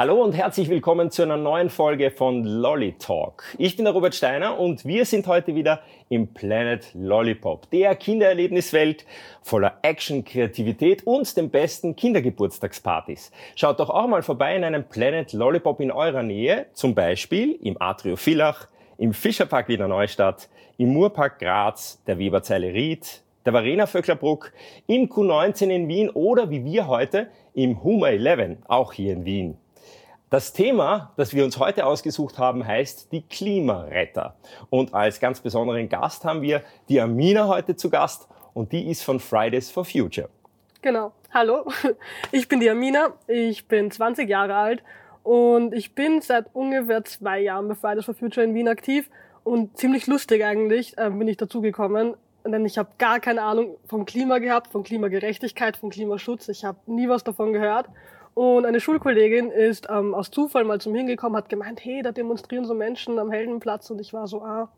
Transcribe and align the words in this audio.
Hallo 0.00 0.24
und 0.24 0.32
herzlich 0.32 0.70
willkommen 0.70 1.10
zu 1.10 1.20
einer 1.20 1.36
neuen 1.36 1.68
Folge 1.68 2.10
von 2.10 2.42
Lolly 2.42 2.94
Talk. 2.98 3.44
Ich 3.58 3.76
bin 3.76 3.84
der 3.84 3.92
Robert 3.92 4.14
Steiner 4.14 4.58
und 4.58 4.86
wir 4.86 5.04
sind 5.04 5.26
heute 5.26 5.54
wieder 5.54 5.82
im 6.08 6.32
Planet 6.32 6.88
Lollipop, 6.94 7.68
der 7.70 7.94
Kindererlebniswelt 7.96 9.04
voller 9.42 9.78
Action, 9.82 10.24
Kreativität 10.24 11.06
und 11.06 11.36
den 11.36 11.50
besten 11.50 11.96
Kindergeburtstagspartys. 11.96 13.30
Schaut 13.56 13.78
doch 13.78 13.90
auch 13.90 14.06
mal 14.06 14.22
vorbei 14.22 14.56
in 14.56 14.64
einem 14.64 14.84
Planet 14.84 15.34
Lollipop 15.34 15.80
in 15.80 15.90
eurer 15.90 16.22
Nähe, 16.22 16.64
zum 16.72 16.94
Beispiel 16.94 17.58
im 17.60 17.76
Atrio 17.78 18.16
Villach, 18.16 18.68
im 18.96 19.12
Fischerpark 19.12 19.68
Wiener 19.68 19.88
Neustadt, 19.88 20.48
im 20.78 20.94
Murpark 20.94 21.40
Graz, 21.40 22.02
der 22.06 22.18
Weberzeile 22.18 22.72
Ried, 22.72 23.20
der 23.44 23.52
Varena 23.52 23.86
Vöcklerbruck, 23.86 24.52
im 24.86 25.08
Q19 25.08 25.68
in 25.68 25.88
Wien 25.88 26.10
oder 26.10 26.50
wie 26.50 26.64
wir 26.64 26.86
heute 26.86 27.28
im 27.54 27.82
Huma 27.82 28.08
11, 28.08 28.58
auch 28.68 28.92
hier 28.92 29.12
in 29.12 29.24
Wien. 29.24 29.56
Das 30.28 30.52
Thema, 30.52 31.12
das 31.16 31.34
wir 31.34 31.44
uns 31.44 31.58
heute 31.58 31.84
ausgesucht 31.84 32.38
haben, 32.38 32.64
heißt 32.64 33.10
die 33.10 33.22
Klimaretter. 33.22 34.36
Und 34.68 34.94
als 34.94 35.18
ganz 35.18 35.40
besonderen 35.40 35.88
Gast 35.88 36.24
haben 36.24 36.42
wir 36.42 36.62
die 36.88 37.00
Amina 37.00 37.48
heute 37.48 37.74
zu 37.74 37.90
Gast 37.90 38.28
und 38.54 38.70
die 38.70 38.88
ist 38.88 39.02
von 39.02 39.18
Fridays 39.18 39.70
for 39.70 39.84
Future. 39.84 40.28
Genau. 40.82 41.12
Hallo, 41.32 41.64
ich 42.32 42.48
bin 42.48 42.60
die 42.60 42.70
Amina, 42.70 43.14
ich 43.26 43.66
bin 43.66 43.90
20 43.90 44.28
Jahre 44.28 44.54
alt 44.54 44.82
und 45.22 45.74
ich 45.74 45.94
bin 45.94 46.20
seit 46.20 46.46
ungefähr 46.54 47.04
zwei 47.04 47.40
Jahren 47.40 47.68
bei 47.68 47.74
Fridays 47.74 48.04
for 48.04 48.14
Future 48.14 48.44
in 48.44 48.54
Wien 48.54 48.68
aktiv 48.68 49.10
und 49.44 49.76
ziemlich 49.76 50.06
lustig 50.06 50.44
eigentlich 50.44 50.96
äh, 50.98 51.10
bin 51.10 51.28
ich 51.28 51.36
dazugekommen, 51.36 52.14
denn 52.44 52.64
ich 52.64 52.78
habe 52.78 52.90
gar 52.98 53.20
keine 53.20 53.42
Ahnung 53.42 53.76
vom 53.86 54.04
Klima 54.04 54.38
gehabt, 54.38 54.68
von 54.72 54.82
Klimagerechtigkeit, 54.82 55.76
von 55.76 55.90
Klimaschutz. 55.90 56.48
Ich 56.48 56.64
habe 56.64 56.78
nie 56.86 57.08
was 57.08 57.24
davon 57.24 57.52
gehört 57.52 57.88
und 58.34 58.64
eine 58.64 58.80
Schulkollegin 58.80 59.50
ist 59.50 59.88
ähm, 59.90 60.14
aus 60.14 60.30
Zufall 60.30 60.64
mal 60.64 60.80
zum 60.80 60.94
hingekommen, 60.94 61.36
hat 61.36 61.48
gemeint, 61.48 61.84
hey, 61.84 62.02
da 62.02 62.12
demonstrieren 62.12 62.64
so 62.64 62.74
Menschen 62.74 63.18
am 63.18 63.30
Heldenplatz. 63.30 63.90
Und 63.90 64.00
ich 64.00 64.12
war 64.12 64.26
so, 64.28 64.42
ah, 64.42 64.68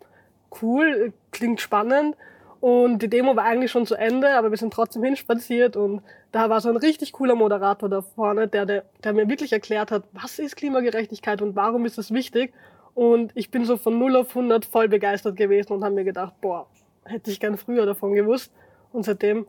cool, 0.60 1.12
klingt 1.30 1.60
spannend. 1.60 2.16
Und 2.60 3.00
die 3.00 3.08
Demo 3.08 3.36
war 3.36 3.44
eigentlich 3.44 3.70
schon 3.70 3.86
zu 3.86 3.96
Ende, 3.96 4.30
aber 4.36 4.50
wir 4.50 4.56
sind 4.56 4.72
trotzdem 4.72 5.02
hinspaziert 5.02 5.76
und 5.76 6.00
da 6.30 6.48
war 6.48 6.60
so 6.60 6.68
ein 6.68 6.76
richtig 6.76 7.12
cooler 7.12 7.34
Moderator 7.34 7.88
da 7.88 8.02
vorne, 8.02 8.46
der, 8.46 8.66
der, 8.66 8.84
der 9.02 9.12
mir 9.14 9.28
wirklich 9.28 9.52
erklärt 9.52 9.90
hat, 9.90 10.04
was 10.12 10.38
ist 10.38 10.54
Klimagerechtigkeit 10.54 11.42
und 11.42 11.56
warum 11.56 11.86
ist 11.86 11.98
das 11.98 12.12
wichtig. 12.12 12.54
Und 12.94 13.32
ich 13.34 13.50
bin 13.50 13.64
so 13.64 13.76
von 13.76 13.98
0 13.98 14.14
auf 14.14 14.28
100 14.28 14.64
voll 14.64 14.88
begeistert 14.88 15.34
gewesen 15.34 15.72
und 15.72 15.82
habe 15.82 15.94
mir 15.94 16.04
gedacht, 16.04 16.34
boah, 16.40 16.68
hätte 17.04 17.30
ich 17.30 17.40
gern 17.40 17.56
früher 17.56 17.86
davon 17.86 18.14
gewusst. 18.14 18.52
Und 18.92 19.04
seitdem 19.04 19.46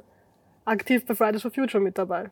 aktiv 0.65 1.05
bei 1.05 1.15
Fridays 1.15 1.41
for 1.41 1.51
Future 1.51 1.83
mit 1.83 1.97
dabei. 1.97 2.29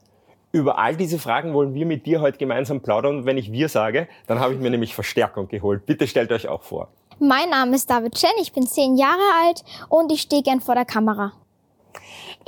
Über 0.53 0.78
all 0.78 0.95
diese 0.95 1.17
Fragen 1.19 1.53
wollen 1.53 1.73
wir 1.73 1.86
mit 1.86 2.05
dir 2.05 2.22
heute 2.22 2.38
gemeinsam 2.38 2.81
plaudern. 2.81 3.19
Und 3.19 3.25
wenn 3.25 3.38
ich 3.38 3.52
wir 3.52 3.69
sage, 3.69 4.08
dann 4.28 4.39
habe 4.39 4.53
ich 4.53 4.59
mir 4.59 4.69
nämlich 4.69 4.95
Verstärkung 4.95 5.47
geholt. 5.47 5.86
Bitte 5.86 6.08
stellt 6.08 6.31
euch 6.31 6.47
auch 6.47 6.63
vor. 6.63 6.89
Mein 7.19 7.50
Name 7.50 7.75
ist 7.75 7.89
David 7.89 8.16
Chen, 8.16 8.31
ich 8.41 8.52
bin 8.52 8.66
zehn 8.66 8.95
Jahre 8.97 9.22
alt 9.44 9.63
und 9.89 10.11
ich 10.11 10.22
stehe 10.22 10.41
gern 10.41 10.59
vor 10.59 10.73
der 10.75 10.86
Kamera. 10.86 11.33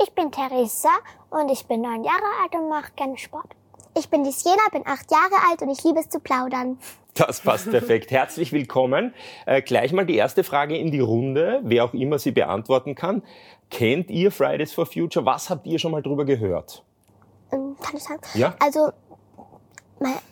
Ich 0.02 0.10
bin 0.12 0.32
Theresa 0.32 0.90
und 1.30 1.48
ich 1.50 1.64
bin 1.66 1.82
neun 1.82 2.02
Jahre 2.02 2.24
alt 2.42 2.54
und 2.54 2.68
mache 2.68 2.90
gerne 2.96 3.16
Sport. 3.16 3.54
Ich 3.96 4.10
bin 4.10 4.24
die 4.24 4.32
Siena, 4.32 4.62
bin 4.72 4.86
acht 4.86 5.10
Jahre 5.10 5.34
alt 5.48 5.62
und 5.62 5.70
ich 5.70 5.84
liebe 5.84 6.00
es 6.00 6.08
zu 6.08 6.18
plaudern. 6.18 6.78
Das 7.14 7.40
passt 7.40 7.70
perfekt. 7.70 8.10
Herzlich 8.10 8.52
willkommen. 8.52 9.14
Äh, 9.46 9.62
gleich 9.62 9.92
mal 9.92 10.04
die 10.04 10.16
erste 10.16 10.42
Frage 10.42 10.76
in 10.76 10.90
die 10.90 10.98
Runde, 10.98 11.60
wer 11.62 11.84
auch 11.84 11.94
immer 11.94 12.18
sie 12.18 12.32
beantworten 12.32 12.96
kann. 12.96 13.22
Kennt 13.70 14.10
ihr 14.10 14.32
Fridays 14.32 14.72
for 14.72 14.86
Future? 14.86 15.24
Was 15.24 15.48
habt 15.48 15.66
ihr 15.66 15.78
schon 15.78 15.92
mal 15.92 16.02
drüber 16.02 16.24
gehört? 16.24 16.82
Ähm, 17.52 17.76
kann 17.80 17.96
ich 17.96 18.02
sagen? 18.02 18.20
Ja. 18.34 18.56
Also 18.58 18.90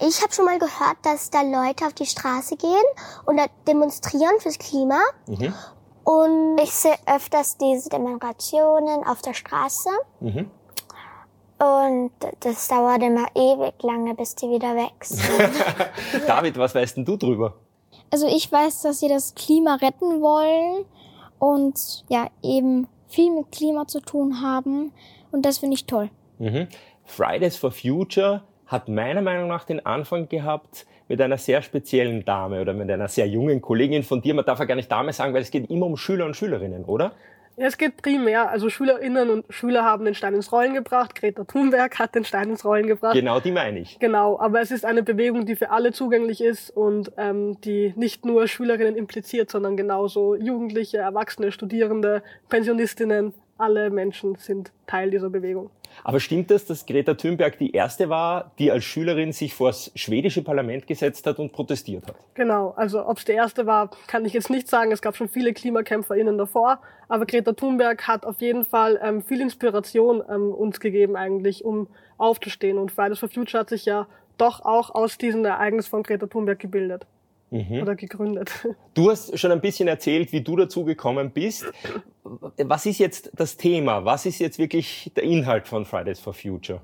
ich 0.00 0.20
habe 0.22 0.32
schon 0.32 0.44
mal 0.44 0.58
gehört, 0.58 0.96
dass 1.02 1.30
da 1.30 1.42
Leute 1.42 1.86
auf 1.86 1.92
die 1.92 2.06
Straße 2.06 2.56
gehen 2.56 2.82
und 3.26 3.36
da 3.36 3.46
demonstrieren 3.66 4.40
fürs 4.40 4.58
Klima. 4.58 4.98
Mhm. 5.28 5.54
Und 6.04 6.58
ich 6.60 6.72
sehe 6.72 6.96
öfters 7.06 7.58
diese 7.58 7.88
Demonstrationen 7.88 9.04
auf 9.04 9.22
der 9.22 9.34
Straße. 9.34 9.88
Mhm. 10.20 10.50
Und 11.58 12.10
das 12.40 12.68
dauert 12.68 13.02
immer 13.02 13.26
ewig 13.34 13.74
lange, 13.82 14.14
bis 14.14 14.34
die 14.34 14.50
wieder 14.50 14.74
wächst. 14.74 15.20
David, 16.26 16.58
was 16.58 16.74
weißt 16.74 16.96
denn 16.96 17.04
du 17.04 17.16
drüber? 17.16 17.54
Also 18.10 18.26
ich 18.26 18.50
weiß, 18.50 18.82
dass 18.82 19.00
sie 19.00 19.08
das 19.08 19.34
Klima 19.34 19.76
retten 19.76 20.20
wollen 20.20 20.84
und 21.38 22.04
ja, 22.08 22.26
eben 22.42 22.88
viel 23.08 23.30
mit 23.32 23.52
Klima 23.52 23.86
zu 23.86 24.00
tun 24.00 24.42
haben. 24.42 24.92
Und 25.30 25.46
das 25.46 25.58
finde 25.58 25.74
ich 25.74 25.86
toll. 25.86 26.10
Mhm. 26.38 26.68
Fridays 27.04 27.56
for 27.56 27.70
Future 27.70 28.42
hat 28.66 28.88
meiner 28.88 29.22
Meinung 29.22 29.48
nach 29.48 29.64
den 29.64 29.84
Anfang 29.84 30.28
gehabt 30.28 30.86
mit 31.08 31.20
einer 31.20 31.38
sehr 31.38 31.62
speziellen 31.62 32.24
Dame 32.24 32.60
oder 32.60 32.72
mit 32.72 32.90
einer 32.90 33.08
sehr 33.08 33.26
jungen 33.28 33.60
Kollegin 33.60 34.02
von 34.02 34.22
dir. 34.22 34.34
Man 34.34 34.44
darf 34.44 34.58
ja 34.58 34.64
gar 34.64 34.76
nicht 34.76 34.90
Dame 34.90 35.12
sagen, 35.12 35.34
weil 35.34 35.42
es 35.42 35.50
geht 35.50 35.70
immer 35.70 35.86
um 35.86 35.96
Schüler 35.96 36.24
und 36.24 36.34
Schülerinnen, 36.34 36.84
oder? 36.84 37.12
Ja, 37.56 37.66
es 37.66 37.76
geht 37.76 37.98
primär, 37.98 38.48
also 38.48 38.70
Schülerinnen 38.70 39.28
und 39.28 39.44
Schüler 39.50 39.84
haben 39.84 40.04
den 40.04 40.14
Stein 40.14 40.34
ins 40.34 40.52
Rollen 40.52 40.72
gebracht, 40.72 41.14
Greta 41.14 41.44
Thunberg 41.44 41.98
hat 41.98 42.14
den 42.14 42.24
Stein 42.24 42.50
ins 42.50 42.64
Rollen 42.64 42.86
gebracht. 42.86 43.14
Genau, 43.14 43.40
die 43.40 43.52
meine 43.52 43.80
ich. 43.80 43.98
Genau, 43.98 44.38
aber 44.40 44.60
es 44.60 44.70
ist 44.70 44.86
eine 44.86 45.02
Bewegung, 45.02 45.44
die 45.44 45.56
für 45.56 45.70
alle 45.70 45.92
zugänglich 45.92 46.40
ist 46.42 46.70
und 46.70 47.12
ähm, 47.18 47.60
die 47.60 47.92
nicht 47.96 48.24
nur 48.24 48.48
Schülerinnen 48.48 48.96
impliziert, 48.96 49.50
sondern 49.50 49.76
genauso 49.76 50.34
Jugendliche, 50.34 50.98
Erwachsene, 50.98 51.52
Studierende, 51.52 52.22
Pensionistinnen, 52.48 53.34
alle 53.58 53.90
Menschen 53.90 54.36
sind 54.36 54.72
Teil 54.86 55.10
dieser 55.10 55.30
Bewegung. 55.30 55.70
Aber 56.04 56.20
stimmt 56.20 56.50
es, 56.50 56.66
dass 56.66 56.86
Greta 56.86 57.14
Thunberg 57.14 57.58
die 57.58 57.72
erste 57.72 58.08
war, 58.08 58.52
die 58.58 58.70
als 58.70 58.84
Schülerin 58.84 59.32
sich 59.32 59.54
vor 59.54 59.68
das 59.68 59.90
schwedische 59.94 60.42
Parlament 60.42 60.86
gesetzt 60.86 61.26
hat 61.26 61.38
und 61.38 61.52
protestiert 61.52 62.06
hat? 62.06 62.16
Genau, 62.34 62.74
also 62.76 63.06
ob 63.06 63.18
es 63.18 63.24
die 63.24 63.32
erste 63.32 63.66
war, 63.66 63.90
kann 64.06 64.24
ich 64.24 64.32
jetzt 64.32 64.50
nicht 64.50 64.68
sagen. 64.68 64.92
Es 64.92 65.02
gab 65.02 65.16
schon 65.16 65.28
viele 65.28 65.52
KlimakämpferInnen 65.52 66.38
davor, 66.38 66.80
aber 67.08 67.26
Greta 67.26 67.52
Thunberg 67.52 68.06
hat 68.06 68.24
auf 68.26 68.40
jeden 68.40 68.64
Fall 68.64 69.00
ähm, 69.02 69.22
viel 69.22 69.40
Inspiration 69.40 70.22
ähm, 70.28 70.52
uns 70.52 70.80
gegeben 70.80 71.16
eigentlich, 71.16 71.64
um 71.64 71.88
aufzustehen. 72.18 72.78
Und 72.78 72.92
Fridays 72.92 73.18
for 73.18 73.28
Future 73.28 73.60
hat 73.60 73.70
sich 73.70 73.84
ja 73.84 74.06
doch 74.38 74.64
auch 74.64 74.94
aus 74.94 75.18
diesem 75.18 75.44
Ereignis 75.44 75.88
von 75.88 76.02
Greta 76.02 76.26
Thunberg 76.26 76.58
gebildet 76.58 77.06
mhm. 77.52 77.82
oder 77.82 77.94
gegründet. 77.94 78.50
Du 78.94 79.10
hast 79.10 79.38
schon 79.38 79.52
ein 79.52 79.60
bisschen 79.60 79.88
erzählt, 79.88 80.32
wie 80.32 80.42
du 80.42 80.56
dazu 80.56 80.84
gekommen 80.84 81.30
bist. 81.30 81.64
Was 82.58 82.84
ist 82.84 82.98
jetzt 82.98 83.30
das 83.34 83.56
Thema? 83.56 84.04
Was 84.04 84.26
ist 84.26 84.38
jetzt 84.38 84.58
wirklich 84.58 85.10
der 85.16 85.24
Inhalt 85.24 85.66
von 85.66 85.86
Fridays 85.86 86.20
for 86.20 86.34
Future? 86.34 86.82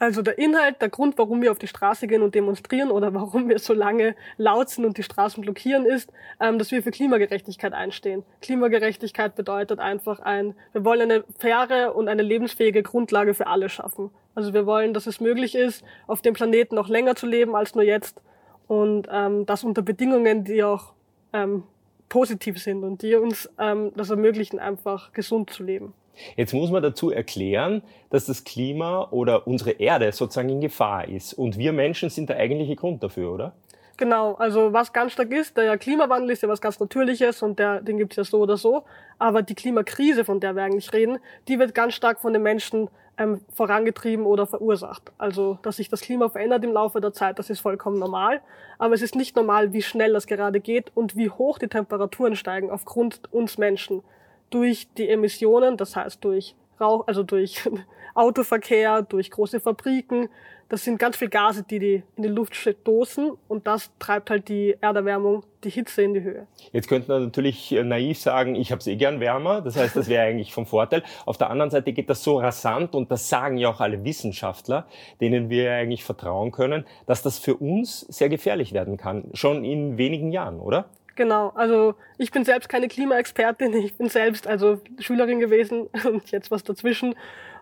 Also 0.00 0.22
der 0.22 0.38
Inhalt, 0.38 0.80
der 0.80 0.90
Grund, 0.90 1.18
warum 1.18 1.42
wir 1.42 1.50
auf 1.50 1.58
die 1.58 1.66
Straße 1.66 2.06
gehen 2.06 2.22
und 2.22 2.34
demonstrieren 2.34 2.92
oder 2.92 3.12
warum 3.14 3.48
wir 3.48 3.58
so 3.58 3.74
lange 3.74 4.14
laut 4.36 4.68
sind 4.70 4.84
und 4.84 4.96
die 4.96 5.02
Straßen 5.02 5.42
blockieren, 5.42 5.84
ist, 5.86 6.12
ähm, 6.40 6.58
dass 6.58 6.70
wir 6.70 6.84
für 6.84 6.92
Klimagerechtigkeit 6.92 7.72
einstehen. 7.72 8.22
Klimagerechtigkeit 8.40 9.34
bedeutet 9.34 9.80
einfach 9.80 10.20
ein, 10.20 10.54
wir 10.72 10.84
wollen 10.84 11.10
eine 11.10 11.24
faire 11.36 11.96
und 11.96 12.06
eine 12.08 12.22
lebensfähige 12.22 12.84
Grundlage 12.84 13.34
für 13.34 13.48
alle 13.48 13.68
schaffen. 13.68 14.10
Also 14.36 14.54
wir 14.54 14.66
wollen, 14.66 14.94
dass 14.94 15.08
es 15.08 15.20
möglich 15.20 15.56
ist, 15.56 15.84
auf 16.06 16.22
dem 16.22 16.34
Planeten 16.34 16.76
noch 16.76 16.88
länger 16.88 17.16
zu 17.16 17.26
leben 17.26 17.56
als 17.56 17.74
nur 17.74 17.82
jetzt 17.82 18.20
und 18.68 19.08
ähm, 19.10 19.46
das 19.46 19.64
unter 19.64 19.82
Bedingungen, 19.82 20.44
die 20.44 20.62
auch 20.62 20.92
ähm, 21.32 21.64
positiv 22.08 22.62
sind 22.62 22.84
und 22.84 23.02
die 23.02 23.16
uns 23.16 23.50
ähm, 23.58 23.92
das 23.96 24.10
ermöglichen, 24.10 24.58
einfach 24.58 25.12
gesund 25.12 25.50
zu 25.50 25.64
leben. 25.64 25.94
Jetzt 26.36 26.52
muss 26.52 26.70
man 26.70 26.82
dazu 26.82 27.10
erklären, 27.10 27.82
dass 28.10 28.26
das 28.26 28.44
Klima 28.44 29.08
oder 29.10 29.46
unsere 29.46 29.72
Erde 29.72 30.10
sozusagen 30.12 30.48
in 30.48 30.60
Gefahr 30.60 31.08
ist. 31.08 31.32
Und 31.32 31.58
wir 31.58 31.72
Menschen 31.72 32.10
sind 32.10 32.28
der 32.28 32.36
eigentliche 32.36 32.76
Grund 32.76 33.02
dafür, 33.02 33.32
oder? 33.32 33.52
Genau, 33.98 34.34
also 34.34 34.72
was 34.72 34.92
ganz 34.92 35.12
stark 35.12 35.32
ist, 35.32 35.56
der 35.56 35.76
Klimawandel 35.76 36.30
ist 36.30 36.44
ja 36.44 36.48
was 36.48 36.60
ganz 36.60 36.78
Natürliches 36.78 37.42
und 37.42 37.58
der, 37.58 37.80
den 37.80 37.98
gibt's 37.98 38.14
ja 38.14 38.22
so 38.22 38.38
oder 38.38 38.56
so. 38.56 38.84
Aber 39.18 39.42
die 39.42 39.56
Klimakrise, 39.56 40.24
von 40.24 40.38
der 40.38 40.54
wir 40.54 40.62
eigentlich 40.62 40.92
reden, 40.92 41.18
die 41.48 41.58
wird 41.58 41.74
ganz 41.74 41.94
stark 41.94 42.20
von 42.20 42.32
den 42.32 42.44
Menschen 42.44 42.88
ähm, 43.18 43.40
vorangetrieben 43.52 44.24
oder 44.24 44.46
verursacht. 44.46 45.10
Also, 45.18 45.58
dass 45.62 45.78
sich 45.78 45.88
das 45.88 46.00
Klima 46.00 46.28
verändert 46.28 46.62
im 46.62 46.72
Laufe 46.72 47.00
der 47.00 47.12
Zeit, 47.12 47.40
das 47.40 47.50
ist 47.50 47.58
vollkommen 47.58 47.98
normal. 47.98 48.40
Aber 48.78 48.94
es 48.94 49.02
ist 49.02 49.16
nicht 49.16 49.34
normal, 49.34 49.72
wie 49.72 49.82
schnell 49.82 50.12
das 50.12 50.28
gerade 50.28 50.60
geht 50.60 50.92
und 50.94 51.16
wie 51.16 51.28
hoch 51.28 51.58
die 51.58 51.66
Temperaturen 51.66 52.36
steigen 52.36 52.70
aufgrund 52.70 53.20
uns 53.32 53.58
Menschen 53.58 54.04
durch 54.50 54.86
die 54.96 55.08
Emissionen, 55.08 55.76
das 55.76 55.96
heißt 55.96 56.22
durch 56.22 56.54
Rauch, 56.80 57.08
also 57.08 57.24
durch 57.24 57.68
Autoverkehr, 58.14 59.02
durch 59.02 59.32
große 59.32 59.58
Fabriken, 59.58 60.28
das 60.68 60.84
sind 60.84 60.98
ganz 60.98 61.16
viel 61.16 61.28
Gase, 61.28 61.62
die 61.62 61.78
die 61.78 62.02
in 62.16 62.22
die 62.22 62.28
Luft 62.28 62.54
stoßen 62.54 63.32
und 63.48 63.66
das 63.66 63.90
treibt 63.98 64.30
halt 64.30 64.48
die 64.48 64.76
Erderwärmung, 64.80 65.44
die 65.64 65.70
Hitze 65.70 66.02
in 66.02 66.14
die 66.14 66.22
Höhe. 66.22 66.46
Jetzt 66.72 66.88
könnte 66.88 67.10
man 67.10 67.24
natürlich 67.24 67.72
äh, 67.72 67.82
naiv 67.82 68.18
sagen, 68.18 68.54
ich 68.54 68.70
habe 68.70 68.80
es 68.80 68.86
eh 68.86 68.96
gern 68.96 69.20
wärmer, 69.20 69.62
das 69.62 69.76
heißt, 69.76 69.96
das 69.96 70.08
wäre 70.08 70.24
eigentlich 70.28 70.52
vom 70.52 70.66
Vorteil. 70.66 71.02
Auf 71.24 71.38
der 71.38 71.50
anderen 71.50 71.70
Seite 71.70 71.92
geht 71.92 72.10
das 72.10 72.22
so 72.22 72.38
rasant 72.38 72.94
und 72.94 73.10
das 73.10 73.28
sagen 73.28 73.56
ja 73.56 73.70
auch 73.70 73.80
alle 73.80 74.04
Wissenschaftler, 74.04 74.86
denen 75.20 75.48
wir 75.48 75.72
eigentlich 75.72 76.04
vertrauen 76.04 76.52
können, 76.52 76.84
dass 77.06 77.22
das 77.22 77.38
für 77.38 77.56
uns 77.56 78.00
sehr 78.00 78.28
gefährlich 78.28 78.72
werden 78.72 78.96
kann, 78.96 79.24
schon 79.32 79.64
in 79.64 79.96
wenigen 79.96 80.32
Jahren, 80.32 80.60
oder? 80.60 80.90
Genau, 81.16 81.48
also 81.56 81.96
ich 82.16 82.30
bin 82.30 82.44
selbst 82.44 82.68
keine 82.68 82.86
Klimaexpertin, 82.86 83.72
ich 83.84 83.96
bin 83.96 84.08
selbst 84.08 84.46
also 84.46 84.80
Schülerin 85.00 85.40
gewesen 85.40 85.88
und 86.04 86.30
jetzt 86.30 86.50
was 86.50 86.62
dazwischen 86.62 87.14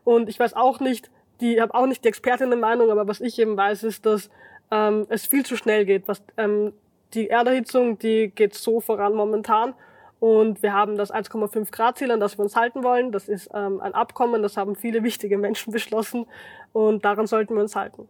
und 0.04 0.28
ich 0.28 0.38
weiß 0.38 0.54
auch 0.54 0.80
nicht, 0.80 1.10
die 1.40 1.60
habe 1.60 1.74
auch 1.74 1.86
nicht 1.86 2.04
die 2.04 2.08
Expertinnenmeinung, 2.08 2.90
aber 2.90 3.06
was 3.06 3.20
ich 3.20 3.38
eben 3.38 3.56
weiß, 3.56 3.84
ist, 3.84 4.06
dass 4.06 4.30
ähm, 4.70 5.06
es 5.08 5.26
viel 5.26 5.44
zu 5.44 5.56
schnell 5.56 5.84
geht. 5.84 6.08
Was, 6.08 6.22
ähm, 6.36 6.72
die 7.14 7.28
Erderhitzung, 7.28 7.98
die 7.98 8.32
geht 8.34 8.54
so 8.54 8.80
voran 8.80 9.14
momentan. 9.14 9.74
Und 10.18 10.62
wir 10.62 10.72
haben 10.72 10.96
das 10.96 11.12
1,5 11.12 11.70
Grad 11.70 11.98
Ziel, 11.98 12.10
an 12.10 12.20
das 12.20 12.38
wir 12.38 12.42
uns 12.42 12.56
halten 12.56 12.82
wollen. 12.82 13.12
Das 13.12 13.28
ist 13.28 13.50
ähm, 13.54 13.80
ein 13.80 13.94
Abkommen, 13.94 14.42
das 14.42 14.56
haben 14.56 14.74
viele 14.74 15.02
wichtige 15.02 15.36
Menschen 15.38 15.72
beschlossen. 15.74 16.26
Und 16.72 17.04
daran 17.04 17.26
sollten 17.26 17.54
wir 17.54 17.62
uns 17.62 17.76
halten. 17.76 18.08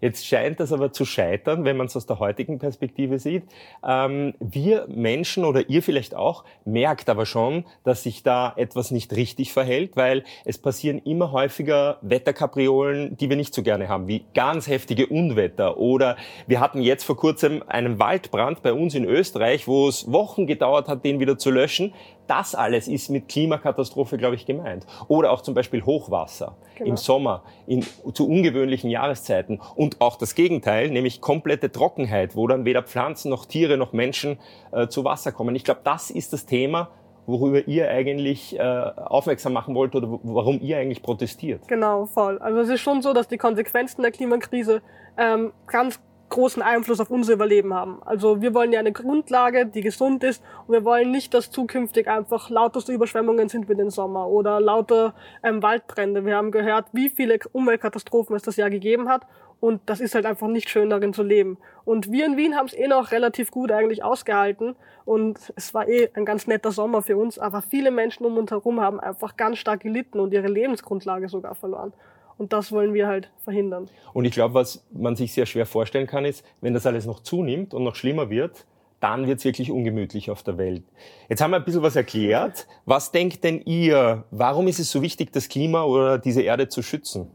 Jetzt 0.00 0.26
scheint 0.26 0.60
das 0.60 0.72
aber 0.72 0.92
zu 0.92 1.04
scheitern, 1.04 1.64
wenn 1.64 1.76
man 1.76 1.86
es 1.86 1.96
aus 1.96 2.06
der 2.06 2.18
heutigen 2.18 2.58
Perspektive 2.58 3.18
sieht. 3.18 3.44
Ähm, 3.86 4.34
wir 4.40 4.86
Menschen 4.88 5.44
oder 5.44 5.68
ihr 5.68 5.82
vielleicht 5.82 6.14
auch 6.14 6.44
merkt 6.64 7.08
aber 7.08 7.26
schon, 7.26 7.64
dass 7.84 8.02
sich 8.02 8.22
da 8.22 8.52
etwas 8.56 8.90
nicht 8.90 9.14
richtig 9.14 9.52
verhält, 9.52 9.96
weil 9.96 10.24
es 10.44 10.58
passieren 10.58 10.98
immer 10.98 11.32
häufiger 11.32 11.98
Wetterkapriolen, 12.02 13.16
die 13.16 13.28
wir 13.28 13.36
nicht 13.36 13.54
so 13.54 13.62
gerne 13.62 13.88
haben, 13.88 14.08
wie 14.08 14.24
ganz 14.34 14.68
heftige 14.68 15.06
Unwetter 15.06 15.76
oder 15.78 16.16
wir 16.46 16.60
hatten 16.60 16.80
jetzt 16.80 17.04
vor 17.04 17.16
kurzem 17.16 17.62
einen 17.66 17.98
Waldbrand 17.98 18.62
bei 18.62 18.72
uns 18.72 18.94
in 18.94 19.04
Österreich, 19.04 19.66
wo 19.68 19.88
es 19.88 20.10
Wochen 20.10 20.46
gedauert 20.46 20.88
hat, 20.88 21.04
den 21.04 21.20
wieder 21.20 21.38
zu 21.38 21.50
löschen. 21.50 21.92
Das 22.28 22.54
alles 22.54 22.86
ist 22.86 23.08
mit 23.08 23.28
Klimakatastrophe, 23.28 24.18
glaube 24.18 24.36
ich, 24.36 24.46
gemeint. 24.46 24.86
Oder 25.08 25.32
auch 25.32 25.40
zum 25.40 25.54
Beispiel 25.54 25.84
Hochwasser 25.84 26.56
genau. 26.76 26.90
im 26.90 26.96
Sommer, 26.96 27.42
in, 27.66 27.84
zu 28.12 28.28
ungewöhnlichen 28.28 28.90
Jahreszeiten. 28.90 29.60
Und 29.74 30.00
auch 30.00 30.16
das 30.16 30.34
Gegenteil, 30.34 30.90
nämlich 30.90 31.20
komplette 31.20 31.72
Trockenheit, 31.72 32.36
wo 32.36 32.46
dann 32.46 32.64
weder 32.64 32.82
Pflanzen 32.82 33.30
noch 33.30 33.46
Tiere 33.46 33.76
noch 33.76 33.92
Menschen 33.92 34.38
äh, 34.72 34.88
zu 34.88 35.04
Wasser 35.04 35.32
kommen. 35.32 35.56
Ich 35.56 35.64
glaube, 35.64 35.80
das 35.84 36.10
ist 36.10 36.32
das 36.32 36.46
Thema, 36.46 36.90
worüber 37.26 37.66
ihr 37.68 37.90
eigentlich 37.90 38.58
äh, 38.58 38.62
aufmerksam 38.62 39.52
machen 39.52 39.74
wollt 39.74 39.94
oder 39.94 40.08
warum 40.22 40.60
ihr 40.60 40.78
eigentlich 40.78 41.02
protestiert. 41.02 41.68
Genau, 41.68 42.06
voll. 42.06 42.38
Also 42.38 42.60
es 42.60 42.68
ist 42.68 42.80
schon 42.80 43.02
so, 43.02 43.12
dass 43.12 43.28
die 43.28 43.36
Konsequenzen 43.36 44.02
der 44.02 44.10
Klimakrise 44.10 44.82
ähm, 45.18 45.52
ganz 45.66 46.00
großen 46.28 46.62
Einfluss 46.62 47.00
auf 47.00 47.10
unser 47.10 47.34
Überleben 47.34 47.74
haben. 47.74 48.00
Also 48.04 48.40
wir 48.42 48.54
wollen 48.54 48.72
ja 48.72 48.80
eine 48.80 48.92
Grundlage, 48.92 49.66
die 49.66 49.80
gesund 49.80 50.24
ist 50.24 50.42
und 50.66 50.74
wir 50.74 50.84
wollen 50.84 51.10
nicht, 51.10 51.34
dass 51.34 51.50
zukünftig 51.50 52.08
einfach 52.08 52.50
lauterste 52.50 52.92
Überschwemmungen 52.92 53.48
sind 53.48 53.68
wie 53.68 53.74
den 53.74 53.90
Sommer 53.90 54.28
oder 54.28 54.60
lauter 54.60 55.14
ähm, 55.42 55.62
Waldbrände. 55.62 56.24
Wir 56.24 56.36
haben 56.36 56.50
gehört, 56.50 56.86
wie 56.92 57.10
viele 57.10 57.38
Umweltkatastrophen 57.52 58.36
es 58.36 58.42
das 58.42 58.56
Jahr 58.56 58.70
gegeben 58.70 59.08
hat 59.08 59.26
und 59.60 59.80
das 59.86 60.00
ist 60.00 60.14
halt 60.14 60.26
einfach 60.26 60.48
nicht 60.48 60.70
schön 60.70 60.90
darin 60.90 61.12
zu 61.12 61.22
leben. 61.22 61.58
Und 61.84 62.12
wir 62.12 62.26
in 62.26 62.36
Wien 62.36 62.56
haben 62.56 62.66
es 62.66 62.74
eh 62.74 62.86
noch 62.86 63.10
relativ 63.10 63.50
gut 63.50 63.72
eigentlich 63.72 64.04
ausgehalten 64.04 64.76
und 65.04 65.52
es 65.56 65.74
war 65.74 65.88
eh 65.88 66.10
ein 66.14 66.24
ganz 66.24 66.46
netter 66.46 66.70
Sommer 66.70 67.02
für 67.02 67.16
uns, 67.16 67.38
aber 67.38 67.62
viele 67.62 67.90
Menschen 67.90 68.24
um 68.24 68.36
uns 68.36 68.50
herum 68.50 68.80
haben 68.80 69.00
einfach 69.00 69.36
ganz 69.36 69.58
stark 69.58 69.80
gelitten 69.80 70.20
und 70.20 70.32
ihre 70.32 70.48
Lebensgrundlage 70.48 71.28
sogar 71.28 71.54
verloren. 71.54 71.92
Und 72.38 72.52
das 72.52 72.70
wollen 72.72 72.94
wir 72.94 73.08
halt 73.08 73.30
verhindern. 73.42 73.88
Und 74.14 74.24
ich 74.24 74.32
glaube, 74.32 74.54
was 74.54 74.84
man 74.92 75.16
sich 75.16 75.32
sehr 75.32 75.44
schwer 75.44 75.66
vorstellen 75.66 76.06
kann, 76.06 76.24
ist, 76.24 76.44
wenn 76.60 76.72
das 76.72 76.86
alles 76.86 77.04
noch 77.04 77.20
zunimmt 77.20 77.74
und 77.74 77.84
noch 77.84 77.96
schlimmer 77.96 78.30
wird, 78.30 78.64
dann 79.00 79.26
wird 79.26 79.38
es 79.38 79.44
wirklich 79.44 79.70
ungemütlich 79.70 80.30
auf 80.30 80.42
der 80.42 80.58
Welt. 80.58 80.82
Jetzt 81.28 81.40
haben 81.40 81.50
wir 81.50 81.56
ein 81.58 81.64
bisschen 81.64 81.82
was 81.82 81.96
erklärt. 81.96 82.66
Was 82.84 83.12
denkt 83.12 83.44
denn 83.44 83.60
ihr, 83.62 84.24
warum 84.30 84.66
ist 84.68 84.78
es 84.78 84.90
so 84.90 85.02
wichtig, 85.02 85.32
das 85.32 85.48
Klima 85.48 85.84
oder 85.84 86.18
diese 86.18 86.42
Erde 86.42 86.68
zu 86.68 86.82
schützen? 86.82 87.30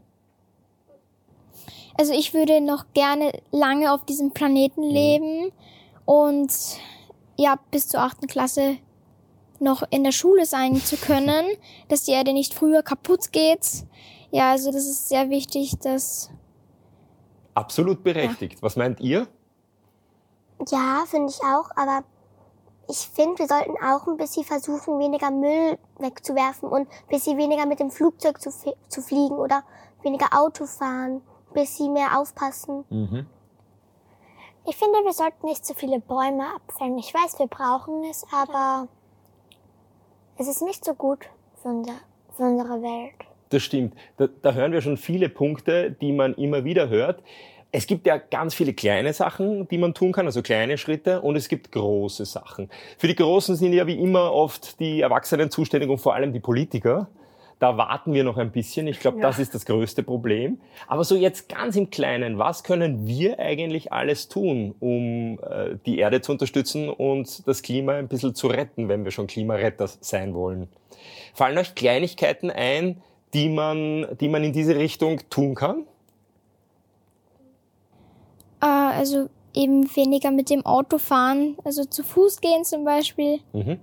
Also 1.96 2.12
ich 2.12 2.34
würde 2.34 2.60
noch 2.60 2.86
gerne 2.92 3.32
lange 3.52 3.92
auf 3.92 4.04
diesem 4.04 4.32
Planeten 4.32 4.88
mhm. 4.88 4.94
leben 4.94 5.52
und 6.04 6.50
ja, 7.36 7.58
bis 7.70 7.88
zur 7.88 8.00
achten 8.00 8.26
Klasse 8.26 8.76
noch 9.60 9.82
in 9.90 10.04
der 10.04 10.12
Schule 10.12 10.44
sein 10.44 10.76
zu 10.76 10.96
können, 10.96 11.46
dass 11.88 12.04
die 12.04 12.12
Erde 12.12 12.32
nicht 12.32 12.54
früher 12.54 12.82
kaputt 12.82 13.32
geht. 13.32 13.84
Ja, 14.34 14.50
also 14.50 14.72
das 14.72 14.84
ist 14.84 15.08
sehr 15.08 15.30
wichtig, 15.30 15.78
dass. 15.78 16.28
Absolut 17.54 18.02
berechtigt. 18.02 18.54
Ja. 18.54 18.62
Was 18.62 18.74
meint 18.74 18.98
ihr? 18.98 19.28
Ja, 20.68 21.04
finde 21.06 21.30
ich 21.30 21.40
auch, 21.44 21.70
aber 21.76 22.02
ich 22.88 23.08
finde, 23.14 23.38
wir 23.38 23.46
sollten 23.46 23.76
auch 23.80 24.08
ein 24.08 24.16
bisschen 24.16 24.42
versuchen, 24.42 24.98
weniger 24.98 25.30
Müll 25.30 25.78
wegzuwerfen 26.00 26.68
und 26.68 26.88
ein 26.88 27.08
bisschen 27.08 27.38
weniger 27.38 27.64
mit 27.64 27.78
dem 27.78 27.92
Flugzeug 27.92 28.40
zu, 28.40 28.50
zu 28.88 29.02
fliegen 29.02 29.36
oder 29.36 29.62
weniger 30.02 30.26
Auto 30.36 30.66
fahren, 30.66 31.22
ein 31.50 31.52
bisschen 31.52 31.92
mehr 31.92 32.18
aufpassen. 32.18 32.84
Mhm. 32.90 33.26
Ich 34.66 34.76
finde, 34.76 34.98
wir 35.04 35.12
sollten 35.12 35.46
nicht 35.46 35.64
zu 35.64 35.74
viele 35.74 36.00
Bäume 36.00 36.56
abfällen. 36.56 36.98
Ich 36.98 37.14
weiß, 37.14 37.38
wir 37.38 37.46
brauchen 37.46 38.02
es, 38.10 38.26
aber 38.32 38.88
es 40.38 40.48
ist 40.48 40.62
nicht 40.62 40.84
so 40.84 40.94
gut 40.94 41.20
für, 41.62 41.68
unser, 41.68 41.94
für 42.36 42.42
unsere 42.42 42.82
Welt. 42.82 43.33
Das 43.50 43.62
stimmt. 43.62 43.94
Da, 44.16 44.28
da 44.42 44.52
hören 44.52 44.72
wir 44.72 44.80
schon 44.80 44.96
viele 44.96 45.28
Punkte, 45.28 45.90
die 46.00 46.12
man 46.12 46.34
immer 46.34 46.64
wieder 46.64 46.88
hört. 46.88 47.22
Es 47.76 47.88
gibt 47.88 48.06
ja 48.06 48.18
ganz 48.18 48.54
viele 48.54 48.72
kleine 48.72 49.12
Sachen, 49.12 49.66
die 49.66 49.78
man 49.78 49.94
tun 49.94 50.12
kann, 50.12 50.26
also 50.26 50.42
kleine 50.42 50.78
Schritte, 50.78 51.20
und 51.22 51.34
es 51.34 51.48
gibt 51.48 51.72
große 51.72 52.24
Sachen. 52.24 52.70
Für 52.98 53.08
die 53.08 53.16
Großen 53.16 53.56
sind 53.56 53.72
ja 53.72 53.86
wie 53.88 53.98
immer 53.98 54.32
oft 54.32 54.78
die 54.78 55.00
Erwachsenen 55.00 55.50
zuständig 55.50 55.90
und 55.90 55.98
vor 55.98 56.14
allem 56.14 56.32
die 56.32 56.38
Politiker. 56.38 57.08
Da 57.58 57.76
warten 57.76 58.12
wir 58.12 58.24
noch 58.24 58.36
ein 58.36 58.52
bisschen. 58.52 58.86
Ich 58.86 59.00
glaube, 59.00 59.18
ja. 59.18 59.22
das 59.24 59.38
ist 59.38 59.54
das 59.54 59.64
größte 59.64 60.02
Problem. 60.02 60.60
Aber 60.86 61.02
so 61.02 61.16
jetzt 61.16 61.48
ganz 61.48 61.76
im 61.76 61.90
Kleinen, 61.90 62.38
was 62.38 62.62
können 62.62 63.06
wir 63.06 63.38
eigentlich 63.38 63.92
alles 63.92 64.28
tun, 64.28 64.74
um 64.80 65.38
äh, 65.38 65.76
die 65.86 65.98
Erde 65.98 66.20
zu 66.20 66.32
unterstützen 66.32 66.88
und 66.88 67.46
das 67.48 67.62
Klima 67.62 67.94
ein 67.94 68.08
bisschen 68.08 68.34
zu 68.34 68.48
retten, 68.48 68.88
wenn 68.88 69.04
wir 69.04 69.10
schon 69.10 69.26
Klimaretter 69.26 69.88
sein 69.88 70.34
wollen? 70.34 70.68
Fallen 71.32 71.58
euch 71.58 71.74
Kleinigkeiten 71.74 72.50
ein, 72.50 73.02
die 73.34 73.48
man, 73.48 74.06
die 74.20 74.28
man 74.28 74.44
in 74.44 74.52
diese 74.52 74.76
Richtung 74.76 75.20
tun 75.28 75.54
kann? 75.54 75.86
Äh, 78.62 78.66
also 78.66 79.28
eben 79.52 79.84
weniger 79.94 80.30
mit 80.30 80.50
dem 80.50 80.64
Auto 80.64 80.98
fahren, 80.98 81.56
also 81.64 81.84
zu 81.84 82.02
Fuß 82.02 82.40
gehen 82.40 82.64
zum 82.64 82.84
Beispiel. 82.84 83.40
Mhm. 83.52 83.78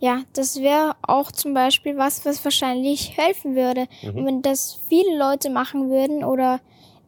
Ja, 0.00 0.22
das 0.32 0.60
wäre 0.60 0.94
auch 1.02 1.32
zum 1.32 1.54
Beispiel 1.54 1.96
was, 1.96 2.24
was 2.24 2.44
wahrscheinlich 2.44 3.16
helfen 3.16 3.56
würde. 3.56 3.86
Mhm. 4.02 4.16
Und 4.16 4.26
wenn 4.26 4.42
das 4.42 4.80
viele 4.88 5.18
Leute 5.18 5.50
machen 5.50 5.90
würden 5.90 6.22
oder 6.22 6.60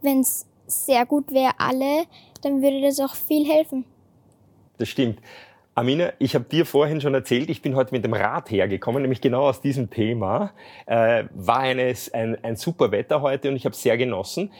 wenn 0.02 0.20
es 0.20 0.46
sehr 0.66 1.06
gut 1.06 1.32
wäre, 1.32 1.52
alle, 1.58 2.04
dann 2.42 2.62
würde 2.62 2.81
das 2.81 2.98
auch 2.98 3.14
viel 3.14 3.46
helfen. 3.46 3.84
Das 4.78 4.88
stimmt. 4.88 5.20
Amina, 5.76 6.12
ich 6.19 6.34
habe 6.34 6.44
dir 6.44 6.67
vorhin 6.67 7.00
schon 7.00 7.14
erzählt, 7.14 7.49
ich 7.49 7.62
bin 7.62 7.76
heute 7.76 7.94
mit 7.94 8.05
dem 8.05 8.12
Rad 8.12 8.50
hergekommen, 8.50 9.02
nämlich 9.02 9.20
genau 9.20 9.49
aus 9.49 9.61
diesem 9.61 9.88
Thema. 9.88 10.52
Äh, 10.87 11.25
war 11.32 11.61
eines, 11.61 12.12
ein, 12.12 12.37
ein 12.43 12.56
super 12.56 12.90
Wetter 12.90 13.22
heute 13.22 13.49
und 13.49 13.56
ich 13.56 13.64
habe 13.64 13.76
sehr 13.76 13.96
genossen. 13.96 14.50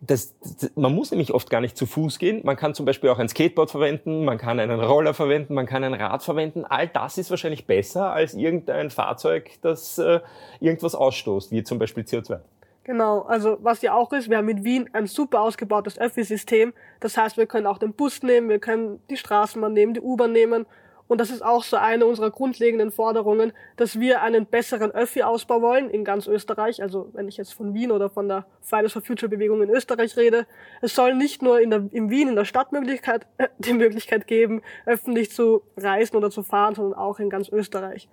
Das, 0.00 0.34
das, 0.40 0.70
man 0.76 0.94
muss 0.94 1.10
nämlich 1.10 1.32
oft 1.32 1.48
gar 1.48 1.62
nicht 1.62 1.76
zu 1.76 1.86
Fuß 1.86 2.18
gehen. 2.18 2.42
Man 2.44 2.56
kann 2.56 2.74
zum 2.74 2.84
Beispiel 2.84 3.08
auch 3.08 3.18
ein 3.18 3.28
Skateboard 3.28 3.70
verwenden, 3.70 4.26
man 4.26 4.36
kann 4.36 4.60
einen 4.60 4.78
Roller 4.78 5.14
verwenden, 5.14 5.54
man 5.54 5.66
kann 5.66 5.82
ein 5.84 5.94
Rad 5.94 6.22
verwenden. 6.22 6.66
All 6.66 6.86
das 6.86 7.16
ist 7.16 7.30
wahrscheinlich 7.30 7.66
besser 7.66 8.12
als 8.12 8.34
irgendein 8.34 8.90
Fahrzeug, 8.90 9.50
das 9.62 9.98
äh, 9.98 10.20
irgendwas 10.60 10.94
ausstoßt, 10.94 11.50
wie 11.50 11.64
zum 11.64 11.78
Beispiel 11.78 12.04
CO2. 12.04 12.40
Genau, 12.88 13.20
also 13.20 13.58
was 13.60 13.82
ja 13.82 13.92
auch 13.92 14.14
ist, 14.14 14.30
wir 14.30 14.38
haben 14.38 14.46
mit 14.46 14.64
Wien 14.64 14.88
ein 14.94 15.06
super 15.06 15.42
ausgebautes 15.42 15.98
Öffi-System. 15.98 16.72
Das 17.00 17.18
heißt, 17.18 17.36
wir 17.36 17.44
können 17.44 17.66
auch 17.66 17.76
den 17.76 17.92
Bus 17.92 18.22
nehmen, 18.22 18.48
wir 18.48 18.60
können 18.60 18.98
die 19.10 19.18
Straßenbahn 19.18 19.74
nehmen, 19.74 19.92
die 19.92 20.00
U-Bahn 20.00 20.32
nehmen. 20.32 20.64
Und 21.06 21.20
das 21.20 21.28
ist 21.28 21.44
auch 21.44 21.64
so 21.64 21.76
eine 21.76 22.06
unserer 22.06 22.30
grundlegenden 22.30 22.90
Forderungen, 22.90 23.52
dass 23.76 24.00
wir 24.00 24.22
einen 24.22 24.46
besseren 24.46 24.90
Öffi-Ausbau 24.90 25.60
wollen 25.60 25.90
in 25.90 26.02
ganz 26.02 26.26
Österreich. 26.26 26.80
Also 26.80 27.10
wenn 27.12 27.28
ich 27.28 27.36
jetzt 27.36 27.52
von 27.52 27.74
Wien 27.74 27.92
oder 27.92 28.08
von 28.08 28.26
der 28.26 28.46
Fridays 28.62 28.94
for 28.94 29.02
Future 29.02 29.28
Bewegung 29.28 29.60
in 29.60 29.68
Österreich 29.68 30.16
rede, 30.16 30.46
es 30.80 30.94
soll 30.94 31.14
nicht 31.14 31.42
nur 31.42 31.60
in, 31.60 31.68
der, 31.68 31.84
in 31.90 32.08
Wien 32.08 32.28
in 32.28 32.36
der 32.36 32.46
Stadtmöglichkeit 32.46 33.26
äh, 33.36 33.48
die 33.58 33.74
Möglichkeit 33.74 34.26
geben, 34.26 34.62
öffentlich 34.86 35.30
zu 35.30 35.60
reisen 35.76 36.16
oder 36.16 36.30
zu 36.30 36.42
fahren, 36.42 36.74
sondern 36.74 36.98
auch 36.98 37.18
in 37.18 37.28
ganz 37.28 37.50
Österreich. 37.50 38.08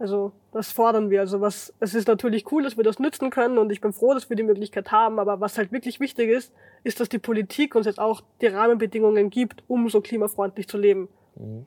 Also 0.00 0.32
das 0.52 0.72
fordern 0.72 1.10
wir. 1.10 1.20
Also 1.20 1.42
was, 1.42 1.74
es 1.78 1.94
ist 1.94 2.08
natürlich 2.08 2.50
cool, 2.50 2.62
dass 2.62 2.78
wir 2.78 2.84
das 2.84 2.98
nützen 2.98 3.28
können 3.28 3.58
und 3.58 3.70
ich 3.70 3.82
bin 3.82 3.92
froh, 3.92 4.14
dass 4.14 4.30
wir 4.30 4.36
die 4.36 4.42
Möglichkeit 4.42 4.90
haben. 4.90 5.18
Aber 5.18 5.40
was 5.40 5.58
halt 5.58 5.72
wirklich 5.72 6.00
wichtig 6.00 6.30
ist, 6.30 6.52
ist, 6.84 7.00
dass 7.00 7.10
die 7.10 7.18
Politik 7.18 7.74
uns 7.74 7.84
jetzt 7.84 8.00
auch 8.00 8.22
die 8.40 8.46
Rahmenbedingungen 8.46 9.28
gibt, 9.28 9.62
um 9.68 9.90
so 9.90 10.00
klimafreundlich 10.00 10.68
zu 10.68 10.78
leben. 10.78 11.08
Mhm. 11.36 11.66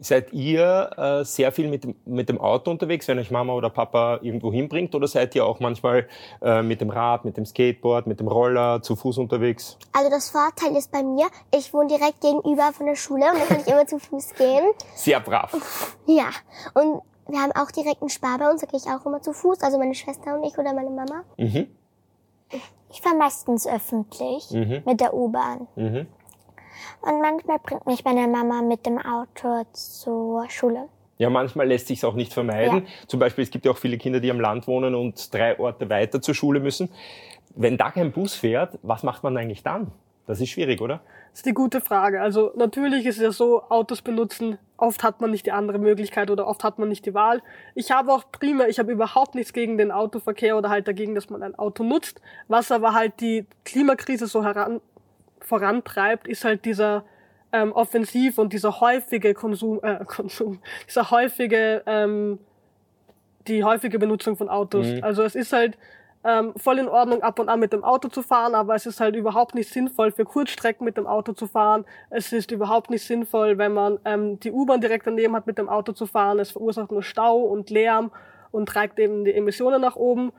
Seid 0.00 0.32
ihr 0.32 0.90
äh, 0.96 1.24
sehr 1.24 1.50
viel 1.50 1.66
mit, 1.66 1.84
mit 2.06 2.28
dem 2.28 2.40
Auto 2.40 2.70
unterwegs, 2.70 3.08
wenn 3.08 3.18
euch 3.18 3.32
Mama 3.32 3.52
oder 3.54 3.68
Papa 3.68 4.20
irgendwo 4.22 4.52
hinbringt? 4.52 4.94
Oder 4.94 5.08
seid 5.08 5.34
ihr 5.34 5.44
auch 5.44 5.58
manchmal 5.58 6.06
äh, 6.40 6.62
mit 6.62 6.80
dem 6.80 6.90
Rad, 6.90 7.24
mit 7.24 7.36
dem 7.36 7.44
Skateboard, 7.44 8.06
mit 8.06 8.20
dem 8.20 8.28
Roller 8.28 8.80
zu 8.80 8.94
Fuß 8.94 9.18
unterwegs? 9.18 9.76
Also 9.92 10.08
das 10.08 10.30
Vorteil 10.30 10.76
ist 10.76 10.92
bei 10.92 11.02
mir, 11.02 11.26
ich 11.52 11.74
wohne 11.74 11.88
direkt 11.88 12.20
gegenüber 12.20 12.70
von 12.72 12.86
der 12.86 12.94
Schule 12.94 13.24
und 13.32 13.40
da 13.40 13.46
kann 13.46 13.60
ich 13.60 13.66
immer 13.66 13.88
zu 13.88 13.98
Fuß 13.98 14.34
gehen. 14.34 14.66
Sehr 14.94 15.18
brav. 15.18 15.96
Ja, 16.06 16.30
und 16.74 17.02
wir 17.28 17.38
haben 17.40 17.52
auch 17.52 17.70
direkt 17.70 18.00
einen 18.00 18.08
Spar 18.08 18.38
bei 18.38 18.50
uns, 18.50 18.62
da 18.62 18.66
gehe 18.66 18.80
ich 18.80 18.86
auch 18.86 19.04
immer 19.06 19.20
zu 19.20 19.32
Fuß, 19.32 19.60
also 19.62 19.78
meine 19.78 19.94
Schwester 19.94 20.34
und 20.34 20.44
ich 20.44 20.56
oder 20.58 20.72
meine 20.72 20.90
Mama. 20.90 21.24
Mhm. 21.36 21.68
Ich 22.90 23.02
fahre 23.02 23.16
meistens 23.16 23.66
öffentlich 23.66 24.50
mhm. 24.50 24.82
mit 24.86 25.00
der 25.00 25.12
U-Bahn. 25.12 25.68
Mhm. 25.76 26.06
Und 27.02 27.20
manchmal 27.20 27.58
bringt 27.58 27.86
mich 27.86 28.04
meine 28.04 28.26
Mama 28.26 28.62
mit 28.62 28.86
dem 28.86 28.98
Auto 28.98 29.64
zur 29.72 30.48
Schule. 30.48 30.88
Ja, 31.18 31.28
manchmal 31.30 31.66
lässt 31.66 31.88
sich 31.88 32.04
auch 32.04 32.14
nicht 32.14 32.32
vermeiden. 32.32 32.86
Ja. 32.86 33.06
Zum 33.08 33.20
Beispiel, 33.20 33.44
es 33.44 33.50
gibt 33.50 33.66
ja 33.66 33.72
auch 33.72 33.76
viele 33.76 33.98
Kinder, 33.98 34.20
die 34.20 34.30
am 34.30 34.40
Land 34.40 34.66
wohnen 34.66 34.94
und 34.94 35.34
drei 35.34 35.58
Orte 35.58 35.90
weiter 35.90 36.22
zur 36.22 36.34
Schule 36.34 36.60
müssen. 36.60 36.88
wenn 37.54 37.76
da 37.76 37.90
kein 37.90 38.12
Bus 38.12 38.34
fährt, 38.34 38.78
was 38.82 39.02
macht 39.02 39.24
man 39.24 39.36
eigentlich 39.36 39.64
dann? 39.64 39.90
Das 40.28 40.42
ist 40.42 40.50
schwierig, 40.50 40.82
oder? 40.82 41.00
Das 41.30 41.40
ist 41.40 41.46
die 41.46 41.54
gute 41.54 41.80
Frage. 41.80 42.20
Also 42.20 42.52
natürlich 42.54 43.06
ist 43.06 43.16
es 43.16 43.22
ja 43.22 43.32
so, 43.32 43.62
Autos 43.70 44.02
benutzen, 44.02 44.58
oft 44.76 45.02
hat 45.02 45.22
man 45.22 45.30
nicht 45.30 45.46
die 45.46 45.52
andere 45.52 45.78
Möglichkeit 45.78 46.30
oder 46.30 46.46
oft 46.46 46.62
hat 46.64 46.78
man 46.78 46.90
nicht 46.90 47.06
die 47.06 47.14
Wahl. 47.14 47.40
Ich 47.74 47.90
habe 47.90 48.12
auch 48.12 48.24
prima, 48.30 48.66
ich 48.66 48.78
habe 48.78 48.92
überhaupt 48.92 49.34
nichts 49.34 49.54
gegen 49.54 49.78
den 49.78 49.90
Autoverkehr 49.90 50.58
oder 50.58 50.68
halt 50.68 50.86
dagegen, 50.86 51.14
dass 51.14 51.30
man 51.30 51.42
ein 51.42 51.54
Auto 51.54 51.82
nutzt. 51.82 52.20
Was 52.46 52.70
aber 52.70 52.92
halt 52.92 53.20
die 53.20 53.46
Klimakrise 53.64 54.26
so 54.26 54.44
heran, 54.44 54.82
vorantreibt, 55.40 56.28
ist 56.28 56.44
halt 56.44 56.66
dieser 56.66 57.04
ähm, 57.50 57.72
Offensiv 57.72 58.36
und 58.36 58.52
dieser 58.52 58.80
häufige 58.80 59.32
Konsum, 59.32 59.80
äh, 59.82 60.04
Konsum, 60.06 60.60
dieser 60.86 61.10
häufige, 61.10 61.82
ähm, 61.86 62.38
die 63.46 63.64
häufige 63.64 63.98
Benutzung 63.98 64.36
von 64.36 64.50
Autos. 64.50 64.88
Mhm. 64.88 65.04
Also 65.04 65.22
es 65.22 65.34
ist 65.34 65.54
halt 65.54 65.78
ähm, 66.24 66.52
voll 66.56 66.78
in 66.78 66.88
Ordnung, 66.88 67.22
ab 67.22 67.38
und 67.38 67.48
an 67.48 67.60
mit 67.60 67.72
dem 67.72 67.84
Auto 67.84 68.08
zu 68.08 68.22
fahren, 68.22 68.54
aber 68.54 68.74
es 68.74 68.86
ist 68.86 69.00
halt 69.00 69.14
überhaupt 69.14 69.54
nicht 69.54 69.70
sinnvoll, 69.70 70.10
für 70.10 70.24
Kurzstrecken 70.24 70.84
mit 70.84 70.96
dem 70.96 71.06
Auto 71.06 71.32
zu 71.32 71.46
fahren. 71.46 71.84
Es 72.10 72.32
ist 72.32 72.50
überhaupt 72.50 72.90
nicht 72.90 73.04
sinnvoll, 73.04 73.58
wenn 73.58 73.72
man 73.72 73.98
ähm, 74.04 74.40
die 74.40 74.50
U-Bahn 74.50 74.80
direkt 74.80 75.06
daneben 75.06 75.36
hat, 75.36 75.46
mit 75.46 75.58
dem 75.58 75.68
Auto 75.68 75.92
zu 75.92 76.06
fahren. 76.06 76.38
Es 76.38 76.50
verursacht 76.50 76.90
nur 76.90 77.02
Stau 77.02 77.38
und 77.38 77.70
Lärm 77.70 78.10
und 78.50 78.68
trägt 78.68 78.98
eben 78.98 79.24
die 79.24 79.34
Emissionen 79.34 79.80
nach 79.80 79.96
oben. 79.96 80.32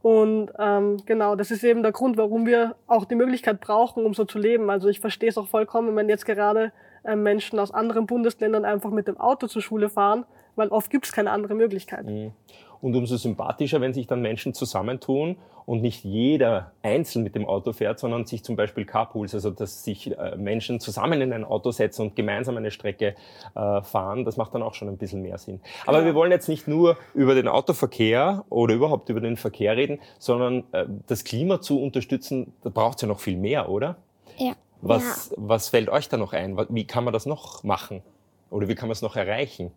Und 0.00 0.50
ähm, 0.58 0.98
genau, 1.04 1.34
das 1.34 1.50
ist 1.50 1.64
eben 1.64 1.82
der 1.82 1.92
Grund, 1.92 2.16
warum 2.16 2.46
wir 2.46 2.76
auch 2.86 3.04
die 3.04 3.16
Möglichkeit 3.16 3.60
brauchen, 3.60 4.06
um 4.06 4.14
so 4.14 4.24
zu 4.24 4.38
leben. 4.38 4.70
Also 4.70 4.88
ich 4.88 5.00
verstehe 5.00 5.28
es 5.28 5.36
auch 5.36 5.48
vollkommen, 5.48 5.94
wenn 5.96 6.08
jetzt 6.08 6.24
gerade 6.24 6.72
äh, 7.04 7.16
Menschen 7.16 7.58
aus 7.58 7.74
anderen 7.74 8.06
Bundesländern 8.06 8.64
einfach 8.64 8.90
mit 8.90 9.08
dem 9.08 9.18
Auto 9.18 9.48
zur 9.48 9.60
Schule 9.60 9.90
fahren, 9.90 10.24
weil 10.56 10.68
oft 10.68 10.90
gibt 10.90 11.06
es 11.06 11.12
keine 11.12 11.32
andere 11.32 11.54
Möglichkeit. 11.54 12.06
Mhm 12.06 12.32
und 12.80 12.94
umso 12.94 13.16
sympathischer, 13.16 13.80
wenn 13.80 13.92
sich 13.92 14.06
dann 14.06 14.22
Menschen 14.22 14.54
zusammentun 14.54 15.36
und 15.66 15.82
nicht 15.82 16.02
jeder 16.02 16.72
einzeln 16.82 17.22
mit 17.22 17.34
dem 17.34 17.44
Auto 17.44 17.72
fährt, 17.72 17.98
sondern 17.98 18.24
sich 18.24 18.42
zum 18.42 18.56
Beispiel 18.56 18.86
Carpools, 18.86 19.34
also 19.34 19.50
dass 19.50 19.84
sich 19.84 20.16
äh, 20.16 20.34
Menschen 20.36 20.80
zusammen 20.80 21.20
in 21.20 21.30
ein 21.32 21.44
Auto 21.44 21.72
setzen 21.72 22.02
und 22.02 22.16
gemeinsam 22.16 22.56
eine 22.56 22.70
Strecke 22.70 23.14
äh, 23.54 23.82
fahren, 23.82 24.24
das 24.24 24.38
macht 24.38 24.54
dann 24.54 24.62
auch 24.62 24.72
schon 24.72 24.88
ein 24.88 24.96
bisschen 24.96 25.20
mehr 25.20 25.36
Sinn. 25.36 25.60
Aber 25.84 25.98
ja. 25.98 26.06
wir 26.06 26.14
wollen 26.14 26.30
jetzt 26.30 26.48
nicht 26.48 26.68
nur 26.68 26.96
über 27.12 27.34
den 27.34 27.48
Autoverkehr 27.48 28.44
oder 28.48 28.74
überhaupt 28.74 29.10
über 29.10 29.20
den 29.20 29.36
Verkehr 29.36 29.76
reden, 29.76 30.00
sondern 30.18 30.64
äh, 30.72 30.86
das 31.06 31.24
Klima 31.24 31.60
zu 31.60 31.82
unterstützen, 31.82 32.54
da 32.62 32.70
braucht 32.70 32.96
es 32.96 33.02
ja 33.02 33.08
noch 33.08 33.20
viel 33.20 33.36
mehr, 33.36 33.68
oder? 33.68 33.96
Ja. 34.38 34.54
Was, 34.80 35.30
ja. 35.30 35.36
was 35.38 35.68
fällt 35.68 35.90
euch 35.90 36.08
da 36.08 36.16
noch 36.16 36.32
ein? 36.32 36.56
Wie 36.70 36.86
kann 36.86 37.04
man 37.04 37.12
das 37.12 37.26
noch 37.26 37.62
machen? 37.62 38.02
Oder 38.50 38.68
wie 38.68 38.74
kann 38.74 38.88
man 38.88 38.92
es 38.92 39.02
noch 39.02 39.16
erreichen? 39.16 39.70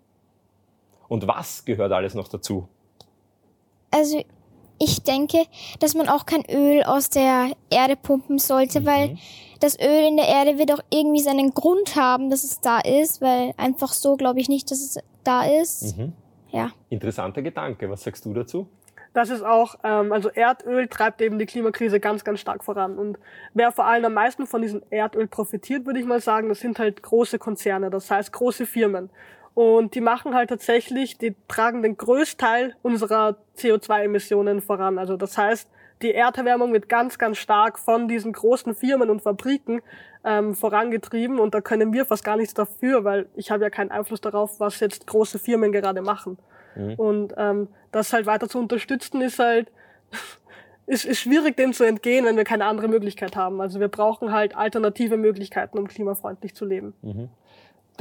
Und 1.09 1.27
was 1.27 1.65
gehört 1.65 1.91
alles 1.91 2.13
noch 2.13 2.29
dazu? 2.29 2.69
Also 3.91 4.23
ich 4.79 5.03
denke, 5.03 5.45
dass 5.79 5.93
man 5.93 6.09
auch 6.09 6.25
kein 6.25 6.43
Öl 6.49 6.83
aus 6.83 7.09
der 7.09 7.51
Erde 7.69 7.95
pumpen 7.95 8.39
sollte, 8.39 8.81
mhm. 8.81 8.85
weil 8.85 9.17
das 9.59 9.79
Öl 9.79 10.07
in 10.07 10.17
der 10.17 10.27
Erde 10.27 10.57
wird 10.57 10.71
auch 10.71 10.83
irgendwie 10.91 11.21
seinen 11.21 11.51
Grund 11.53 11.95
haben, 11.95 12.31
dass 12.31 12.43
es 12.43 12.61
da 12.61 12.79
ist, 12.79 13.21
weil 13.21 13.53
einfach 13.57 13.93
so 13.93 14.15
glaube 14.15 14.39
ich 14.39 14.49
nicht, 14.49 14.71
dass 14.71 14.79
es 14.79 14.97
da 15.23 15.43
ist. 15.43 15.97
Mhm. 15.97 16.13
Ja. 16.51 16.71
Interessanter 16.89 17.41
Gedanke. 17.41 17.89
Was 17.89 18.03
sagst 18.03 18.25
du 18.25 18.33
dazu? 18.33 18.67
Das 19.13 19.29
ist 19.29 19.43
auch, 19.43 19.75
ähm, 19.83 20.13
also 20.13 20.29
Erdöl 20.29 20.87
treibt 20.87 21.21
eben 21.21 21.37
die 21.37 21.45
Klimakrise 21.45 21.99
ganz, 21.99 22.23
ganz 22.23 22.39
stark 22.39 22.63
voran. 22.63 22.97
Und 22.97 23.19
wer 23.53 23.71
vor 23.71 23.85
allem 23.85 24.05
am 24.05 24.13
meisten 24.13 24.47
von 24.47 24.61
diesem 24.61 24.81
Erdöl 24.89 25.27
profitiert, 25.27 25.85
würde 25.85 25.99
ich 25.99 26.05
mal 26.05 26.21
sagen, 26.21 26.47
das 26.47 26.61
sind 26.61 26.79
halt 26.79 27.03
große 27.03 27.37
Konzerne, 27.37 27.89
das 27.89 28.09
heißt 28.09 28.31
große 28.31 28.65
Firmen. 28.65 29.09
Und 29.53 29.95
die 29.95 30.01
machen 30.01 30.33
halt 30.33 30.49
tatsächlich, 30.49 31.17
die 31.17 31.35
tragen 31.47 31.83
den 31.83 31.97
Größteil 31.97 32.75
unserer 32.81 33.37
CO2-Emissionen 33.57 34.61
voran. 34.61 34.97
Also 34.97 35.17
das 35.17 35.37
heißt, 35.37 35.69
die 36.01 36.13
Erderwärmung 36.13 36.73
wird 36.73 36.89
ganz, 36.89 37.17
ganz 37.17 37.37
stark 37.37 37.77
von 37.77 38.07
diesen 38.07 38.33
großen 38.33 38.73
Firmen 38.73 39.09
und 39.09 39.21
Fabriken 39.21 39.81
ähm, 40.23 40.55
vorangetrieben 40.55 41.39
und 41.39 41.53
da 41.53 41.61
können 41.61 41.93
wir 41.93 42.05
fast 42.05 42.23
gar 42.23 42.37
nichts 42.37 42.53
dafür, 42.53 43.03
weil 43.03 43.27
ich 43.35 43.51
habe 43.51 43.63
ja 43.63 43.69
keinen 43.69 43.91
Einfluss 43.91 44.21
darauf, 44.21 44.59
was 44.59 44.79
jetzt 44.79 45.07
große 45.07 45.39
Firmen 45.39 45.71
gerade 45.71 46.01
machen. 46.01 46.37
Mhm. 46.75 46.93
Und 46.95 47.33
ähm, 47.37 47.67
das 47.91 48.13
halt 48.13 48.25
weiter 48.25 48.47
zu 48.47 48.59
unterstützen 48.59 49.21
ist 49.21 49.39
halt 49.39 49.71
ist, 50.85 51.05
ist 51.05 51.19
schwierig, 51.19 51.57
dem 51.57 51.73
zu 51.73 51.83
entgehen, 51.83 52.25
wenn 52.25 52.37
wir 52.37 52.43
keine 52.43 52.65
andere 52.65 52.87
Möglichkeit 52.87 53.35
haben. 53.35 53.61
Also 53.61 53.79
wir 53.79 53.87
brauchen 53.87 54.31
halt 54.31 54.55
alternative 54.55 55.17
Möglichkeiten, 55.17 55.77
um 55.77 55.87
klimafreundlich 55.87 56.55
zu 56.55 56.65
leben. 56.65 56.93
Mhm. 57.01 57.29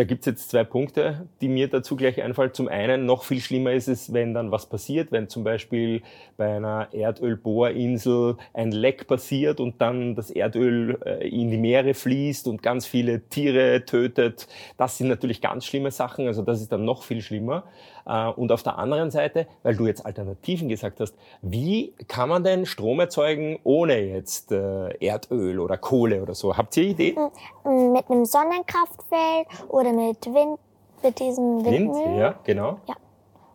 Da 0.00 0.04
gibt's 0.04 0.25
jetzt 0.25 0.49
zwei 0.49 0.64
Punkte, 0.64 1.28
die 1.42 1.49
mir 1.49 1.69
dazu 1.69 1.95
gleich 1.95 2.23
einfallen. 2.23 2.54
Zum 2.54 2.69
einen, 2.69 3.04
noch 3.04 3.23
viel 3.23 3.38
schlimmer 3.38 3.75
ist 3.75 3.87
es, 3.87 4.14
wenn 4.14 4.33
dann 4.33 4.50
was 4.50 4.64
passiert, 4.64 5.12
wenn 5.12 5.28
zum 5.28 5.45
Beispiel 5.45 6.00
bei 6.38 6.57
einer 6.57 6.88
Erdölbohrinsel 6.95 8.38
ein 8.54 8.73
Leck 8.73 9.07
passiert 9.07 9.61
und 9.61 9.78
dann 9.83 10.14
das 10.14 10.30
Erdöl 10.30 10.99
äh, 11.04 11.28
in 11.28 11.50
die 11.50 11.59
Meere 11.59 11.92
fließt 11.92 12.49
und 12.49 12.62
ganz 12.62 12.87
viele 12.87 13.28
Tiere 13.28 13.85
tötet. 13.85 14.49
Das 14.78 14.97
sind 14.97 15.09
natürlich 15.09 15.42
ganz 15.42 15.66
schlimme 15.66 15.90
Sachen, 15.90 16.26
also 16.28 16.40
das 16.40 16.62
ist 16.62 16.73
dann 16.73 16.87
noch 16.87 17.02
viel 17.02 17.21
schlimmer. 17.21 17.64
Äh, 18.11 18.29
und 18.31 18.50
auf 18.50 18.62
der 18.62 18.76
anderen 18.79 19.11
Seite, 19.11 19.47
weil 19.62 19.76
du 19.76 19.87
jetzt 19.87 20.05
Alternativen 20.05 20.69
gesagt 20.69 21.00
hast, 21.00 21.14
wie 21.43 21.95
kann 22.09 22.29
man 22.29 22.43
denn 22.43 22.67
Strom 22.67 22.99
erzeugen 22.99 23.61
ohne 23.62 24.00
jetzt 24.00 24.50
äh, 24.50 24.97
Erdöl 24.99 25.61
oder 25.61 25.79
Kohle 25.79 26.21
oder 26.21 26.35
so? 26.35 26.57
Habt 26.57 26.76
ihr 26.76 26.85
Ideen? 26.85 27.17
Mit 27.64 28.11
einem 28.11 28.25
Sonnenkraftfeld 28.25 29.47
oder 29.69 29.93
mit 29.93 30.26
Wind, 30.26 30.59
mit 31.02 31.19
diesem 31.21 31.64
Windmüll. 31.64 32.05
Wind, 32.05 32.19
ja, 32.19 32.35
genau. 32.43 32.79
Ja. 32.88 32.97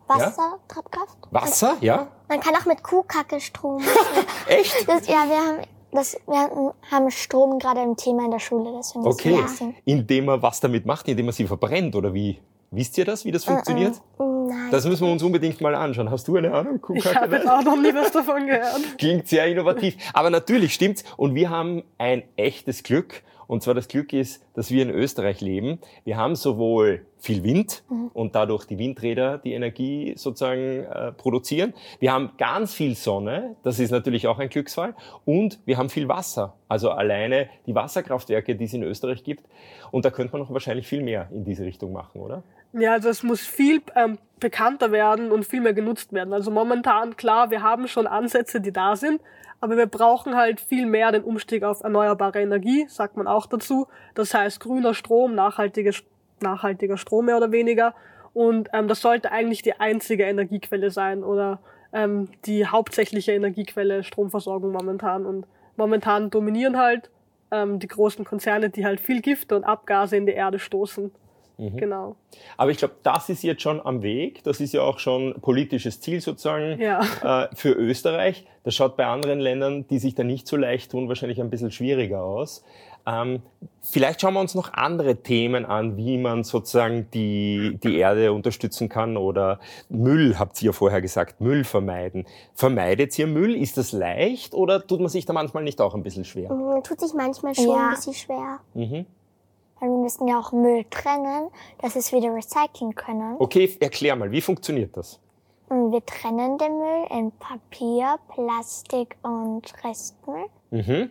Wasserkraft. 0.08 1.18
Wasser, 1.30 1.76
ja? 1.80 2.06
Man 2.28 2.40
kann 2.40 2.54
auch 2.54 2.64
mit 2.64 2.82
Kuhkacke 2.82 3.40
Strom. 3.40 3.82
Echt? 4.46 4.88
Das, 4.88 5.06
ja, 5.08 5.24
wir 5.28 5.36
haben 5.36 5.58
das, 5.92 6.16
wir 6.26 6.72
haben 6.90 7.10
Strom 7.10 7.58
gerade 7.58 7.80
im 7.80 7.96
Thema 7.96 8.26
in 8.26 8.30
der 8.30 8.38
Schule. 8.38 8.72
Deswegen 8.76 9.06
okay, 9.06 9.38
indem 9.84 10.26
man 10.26 10.42
was 10.42 10.60
damit 10.60 10.86
macht, 10.86 11.08
indem 11.08 11.26
man 11.26 11.32
sie 11.32 11.46
verbrennt 11.46 11.96
oder 11.96 12.14
wie? 12.14 12.38
Wisst 12.70 12.98
ihr 12.98 13.04
das, 13.04 13.24
wie 13.24 13.32
das 13.32 13.44
funktioniert? 13.44 13.94
Uh 14.18 14.22
-uh. 14.22 14.35
Nein. 14.48 14.70
Das 14.70 14.86
müssen 14.86 15.06
wir 15.06 15.12
uns 15.12 15.22
unbedingt 15.22 15.60
mal 15.60 15.74
anschauen. 15.74 16.10
Hast 16.10 16.28
du 16.28 16.36
eine 16.36 16.52
Ahnung? 16.52 16.80
Kuhkacke? 16.80 17.08
Ich 17.08 17.16
habe 17.16 17.52
auch 17.52 17.62
noch 17.62 17.80
nie 17.80 17.94
was 17.94 18.12
davon 18.12 18.46
gehört. 18.46 18.80
Klingt 18.98 19.28
sehr 19.28 19.46
innovativ. 19.46 19.96
Aber 20.12 20.30
natürlich 20.30 20.74
stimmt's. 20.74 21.04
Und 21.16 21.34
wir 21.34 21.50
haben 21.50 21.82
ein 21.98 22.22
echtes 22.36 22.82
Glück. 22.82 23.22
Und 23.46 23.62
zwar 23.62 23.74
das 23.74 23.88
Glück 23.88 24.12
ist, 24.12 24.44
dass 24.54 24.70
wir 24.70 24.82
in 24.82 24.90
Österreich 24.90 25.40
leben. 25.40 25.78
Wir 26.04 26.16
haben 26.16 26.34
sowohl 26.34 27.06
viel 27.18 27.44
Wind 27.44 27.84
mhm. 27.88 28.10
und 28.12 28.34
dadurch 28.34 28.66
die 28.66 28.78
Windräder 28.78 29.38
die 29.38 29.52
Energie 29.52 30.14
sozusagen 30.16 30.84
äh, 30.84 31.12
produzieren. 31.12 31.72
Wir 32.00 32.12
haben 32.12 32.30
ganz 32.38 32.74
viel 32.74 32.94
Sonne, 32.94 33.56
das 33.62 33.78
ist 33.78 33.90
natürlich 33.90 34.26
auch 34.26 34.38
ein 34.38 34.48
Glücksfall. 34.48 34.94
Und 35.24 35.60
wir 35.64 35.76
haben 35.76 35.90
viel 35.90 36.08
Wasser, 36.08 36.54
also 36.68 36.90
alleine 36.90 37.48
die 37.66 37.74
Wasserkraftwerke, 37.74 38.56
die 38.56 38.64
es 38.64 38.74
in 38.74 38.82
Österreich 38.82 39.22
gibt. 39.22 39.44
Und 39.90 40.04
da 40.04 40.10
könnte 40.10 40.32
man 40.32 40.42
noch 40.42 40.52
wahrscheinlich 40.52 40.86
viel 40.86 41.02
mehr 41.02 41.28
in 41.32 41.44
diese 41.44 41.64
Richtung 41.64 41.92
machen, 41.92 42.20
oder? 42.20 42.42
Ja, 42.72 42.92
also 42.92 43.08
es 43.08 43.22
muss 43.22 43.40
viel 43.40 43.80
ähm, 43.94 44.18
bekannter 44.38 44.92
werden 44.92 45.32
und 45.32 45.46
viel 45.46 45.60
mehr 45.60 45.72
genutzt 45.72 46.12
werden. 46.12 46.32
Also 46.32 46.50
momentan, 46.50 47.16
klar, 47.16 47.50
wir 47.50 47.62
haben 47.62 47.88
schon 47.88 48.06
Ansätze, 48.06 48.60
die 48.60 48.72
da 48.72 48.96
sind, 48.96 49.20
aber 49.60 49.76
wir 49.76 49.86
brauchen 49.86 50.36
halt 50.36 50.60
viel 50.60 50.86
mehr 50.86 51.12
den 51.12 51.22
Umstieg 51.22 51.62
auf 51.62 51.82
erneuerbare 51.82 52.42
Energie, 52.42 52.86
sagt 52.88 53.16
man 53.16 53.26
auch 53.26 53.46
dazu. 53.46 53.86
Das 54.14 54.34
heißt 54.34 54.60
grüner 54.60 54.92
Strom, 54.92 55.34
nachhaltige, 55.34 55.92
nachhaltiger 56.40 56.98
Strom 56.98 57.26
mehr 57.26 57.38
oder 57.38 57.52
weniger. 57.52 57.94
Und 58.34 58.68
ähm, 58.74 58.88
das 58.88 59.00
sollte 59.00 59.32
eigentlich 59.32 59.62
die 59.62 59.80
einzige 59.80 60.24
Energiequelle 60.24 60.90
sein 60.90 61.24
oder 61.24 61.58
ähm, 61.94 62.28
die 62.44 62.66
hauptsächliche 62.66 63.32
Energiequelle 63.32 64.02
Stromversorgung 64.02 64.72
momentan. 64.72 65.24
Und 65.24 65.46
momentan 65.76 66.28
dominieren 66.28 66.76
halt 66.76 67.10
ähm, 67.50 67.78
die 67.78 67.88
großen 67.88 68.26
Konzerne, 68.26 68.68
die 68.68 68.84
halt 68.84 69.00
viel 69.00 69.22
Gifte 69.22 69.56
und 69.56 69.64
Abgase 69.64 70.18
in 70.18 70.26
die 70.26 70.32
Erde 70.32 70.58
stoßen. 70.58 71.10
Mhm. 71.58 71.76
Genau. 71.76 72.16
Aber 72.56 72.70
ich 72.70 72.78
glaube, 72.78 72.94
das 73.02 73.28
ist 73.28 73.42
jetzt 73.42 73.62
schon 73.62 73.84
am 73.84 74.02
Weg. 74.02 74.42
Das 74.44 74.60
ist 74.60 74.74
ja 74.74 74.82
auch 74.82 74.98
schon 74.98 75.34
politisches 75.40 76.00
Ziel 76.00 76.20
sozusagen 76.20 76.80
ja. 76.80 77.00
äh, 77.22 77.48
für 77.54 77.70
Österreich. 77.70 78.44
Das 78.64 78.74
schaut 78.74 78.96
bei 78.96 79.06
anderen 79.06 79.40
Ländern, 79.40 79.86
die 79.88 79.98
sich 79.98 80.14
da 80.14 80.24
nicht 80.24 80.46
so 80.46 80.56
leicht 80.56 80.90
tun, 80.90 81.08
wahrscheinlich 81.08 81.40
ein 81.40 81.50
bisschen 81.50 81.70
schwieriger 81.70 82.22
aus. 82.22 82.64
Ähm, 83.06 83.42
vielleicht 83.82 84.20
schauen 84.20 84.34
wir 84.34 84.40
uns 84.40 84.56
noch 84.56 84.72
andere 84.72 85.22
Themen 85.22 85.64
an, 85.64 85.96
wie 85.96 86.18
man 86.18 86.42
sozusagen 86.42 87.08
die, 87.14 87.78
die 87.82 87.98
Erde 87.98 88.32
unterstützen 88.32 88.88
kann 88.88 89.16
oder 89.16 89.60
Müll, 89.88 90.38
habt 90.40 90.60
ihr 90.60 90.66
ja 90.66 90.72
vorher 90.72 91.00
gesagt, 91.00 91.40
Müll 91.40 91.62
vermeiden. 91.62 92.26
Vermeidet 92.54 93.16
ihr 93.16 93.28
Müll? 93.28 93.54
Ist 93.54 93.78
das 93.78 93.92
leicht 93.92 94.54
oder 94.54 94.84
tut 94.84 94.98
man 94.98 95.08
sich 95.08 95.24
da 95.24 95.32
manchmal 95.32 95.62
nicht 95.62 95.80
auch 95.80 95.94
ein 95.94 96.02
bisschen 96.02 96.24
schwer? 96.24 96.52
Man 96.52 96.82
tut 96.82 96.98
sich 97.00 97.14
manchmal 97.14 97.54
schon 97.54 97.66
ja. 97.66 97.88
ein 97.88 97.94
bisschen 97.94 98.14
schwer. 98.14 98.58
Mhm. 98.74 99.06
Weil 99.80 99.90
wir 99.90 99.98
müssen 99.98 100.26
ja 100.26 100.38
auch 100.38 100.52
Müll 100.52 100.84
trennen, 100.90 101.48
dass 101.78 101.94
wir 101.94 102.00
es 102.00 102.12
wieder 102.12 102.34
recyceln 102.34 102.94
können. 102.94 103.36
Okay, 103.38 103.76
erklär 103.80 104.16
mal, 104.16 104.30
wie 104.30 104.40
funktioniert 104.40 104.96
das? 104.96 105.20
Wir 105.68 106.04
trennen 106.06 106.58
den 106.58 106.78
Müll 106.78 107.06
in 107.10 107.32
Papier, 107.32 108.18
Plastik 108.28 109.16
und 109.22 109.62
Restmüll. 109.84 110.46
Mhm. 110.70 111.10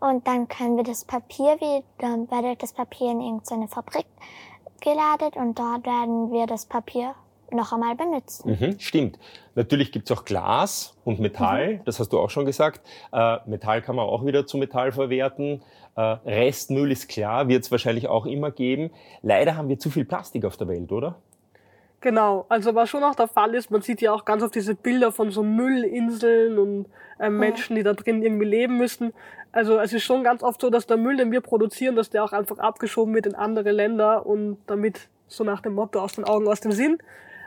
Und 0.00 0.26
dann 0.26 0.48
können 0.48 0.76
wir 0.76 0.84
das 0.84 1.04
Papier 1.04 1.56
wieder, 1.60 1.82
dann 1.98 2.30
wird 2.30 2.62
das 2.62 2.72
Papier 2.72 3.12
in 3.12 3.20
irgendeine 3.20 3.68
Fabrik 3.68 4.06
geladen 4.80 5.30
und 5.36 5.58
dort 5.58 5.86
werden 5.86 6.30
wir 6.32 6.46
das 6.46 6.66
Papier 6.66 7.14
noch 7.50 7.72
einmal 7.72 7.94
benutzen. 7.94 8.58
Mhm, 8.58 8.78
stimmt. 8.78 9.18
Natürlich 9.54 9.92
gibt's 9.92 10.10
auch 10.12 10.24
Glas 10.24 10.96
und 11.04 11.20
Metall, 11.20 11.74
mhm. 11.74 11.80
das 11.84 12.00
hast 12.00 12.12
du 12.12 12.18
auch 12.18 12.30
schon 12.30 12.46
gesagt. 12.46 12.80
Äh, 13.12 13.38
Metall 13.46 13.82
kann 13.82 13.96
man 13.96 14.06
auch 14.06 14.24
wieder 14.24 14.46
zu 14.46 14.58
Metall 14.58 14.92
verwerten. 14.92 15.62
Äh, 15.96 16.00
Restmüll 16.00 16.92
ist 16.92 17.08
klar, 17.08 17.48
wird 17.48 17.64
es 17.64 17.70
wahrscheinlich 17.70 18.08
auch 18.08 18.26
immer 18.26 18.50
geben. 18.50 18.90
Leider 19.22 19.56
haben 19.56 19.68
wir 19.68 19.78
zu 19.78 19.90
viel 19.90 20.04
Plastik 20.04 20.44
auf 20.44 20.56
der 20.56 20.68
Welt, 20.68 20.92
oder? 20.92 21.16
Genau, 22.00 22.44
also 22.48 22.74
was 22.74 22.90
schon 22.90 23.02
auch 23.02 23.14
der 23.14 23.26
Fall 23.26 23.54
ist, 23.54 23.70
man 23.70 23.80
sieht 23.80 24.00
ja 24.02 24.12
auch 24.12 24.24
ganz 24.24 24.42
oft 24.42 24.54
diese 24.54 24.74
Bilder 24.74 25.10
von 25.10 25.30
so 25.30 25.42
Müllinseln 25.42 26.58
und 26.58 26.86
äh, 27.18 27.30
Menschen, 27.30 27.74
die 27.74 27.82
da 27.82 27.94
drin 27.94 28.22
irgendwie 28.22 28.44
leben 28.44 28.76
müssen. 28.76 29.12
Also 29.50 29.78
es 29.78 29.92
ist 29.94 30.02
schon 30.02 30.22
ganz 30.22 30.42
oft 30.42 30.60
so, 30.60 30.68
dass 30.68 30.86
der 30.86 30.98
Müll, 30.98 31.16
den 31.16 31.32
wir 31.32 31.40
produzieren, 31.40 31.96
dass 31.96 32.10
der 32.10 32.22
auch 32.22 32.32
einfach 32.32 32.58
abgeschoben 32.58 33.14
wird 33.14 33.26
in 33.26 33.34
andere 33.34 33.72
Länder 33.72 34.26
und 34.26 34.58
damit 34.66 35.08
so 35.28 35.44
nach 35.44 35.62
dem 35.62 35.74
Motto 35.74 35.98
aus 35.98 36.12
den 36.12 36.24
Augen, 36.24 36.46
aus 36.46 36.60
dem 36.60 36.72
Sinn. 36.72 36.98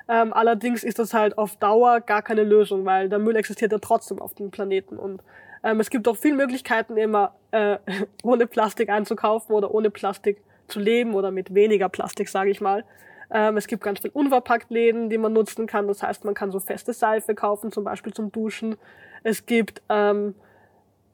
Ähm, 0.10 0.34
allerdings 0.34 0.84
ist 0.84 0.98
das 0.98 1.14
halt 1.14 1.38
auf 1.38 1.56
Dauer 1.58 2.02
gar 2.02 2.24
keine 2.24 2.44
Lösung, 2.44 2.84
weil 2.84 3.10
der 3.10 3.20
Müll 3.20 3.36
existiert 3.36 3.72
ja 3.72 3.78
trotzdem 3.78 4.20
auf 4.20 4.34
dem 4.34 4.50
Planeten. 4.50 4.98
Und 4.98 5.22
ähm, 5.64 5.80
es 5.80 5.92
gibt 5.92 6.08
auch 6.08 6.18
viele 6.18 6.36
Möglichkeiten, 6.36 6.98
immer 6.98 7.36
äh, 7.52 7.78
ohne 8.24 8.48
Plastik 8.48 8.90
einzukaufen 8.90 9.56
oder 9.56 9.72
ohne 9.72 9.92
Plastik 9.92 10.42
zu 10.68 10.80
leben 10.80 11.14
oder 11.14 11.30
mit 11.30 11.54
weniger 11.54 11.90
Plastik, 11.90 12.28
sage 12.28 12.50
ich 12.50 12.60
mal. 12.60 12.84
Ähm, 13.32 13.58
es 13.58 13.68
gibt 13.68 13.84
ganz 13.84 14.00
viel 14.00 14.10
Unverpacktläden, 14.12 15.10
die 15.12 15.20
man 15.20 15.34
nutzen 15.34 15.68
kann. 15.68 15.88
Das 15.88 16.02
heißt, 16.02 16.26
man 16.26 16.34
kann 16.34 16.52
so 16.52 16.60
feste 16.60 16.94
Seife 16.94 17.36
kaufen, 17.36 17.72
zum 17.72 17.84
Beispiel 17.84 18.12
zum 18.12 18.32
Duschen. 18.32 18.78
Es 19.24 19.46
gibt 19.46 19.84
ähm, 19.90 20.34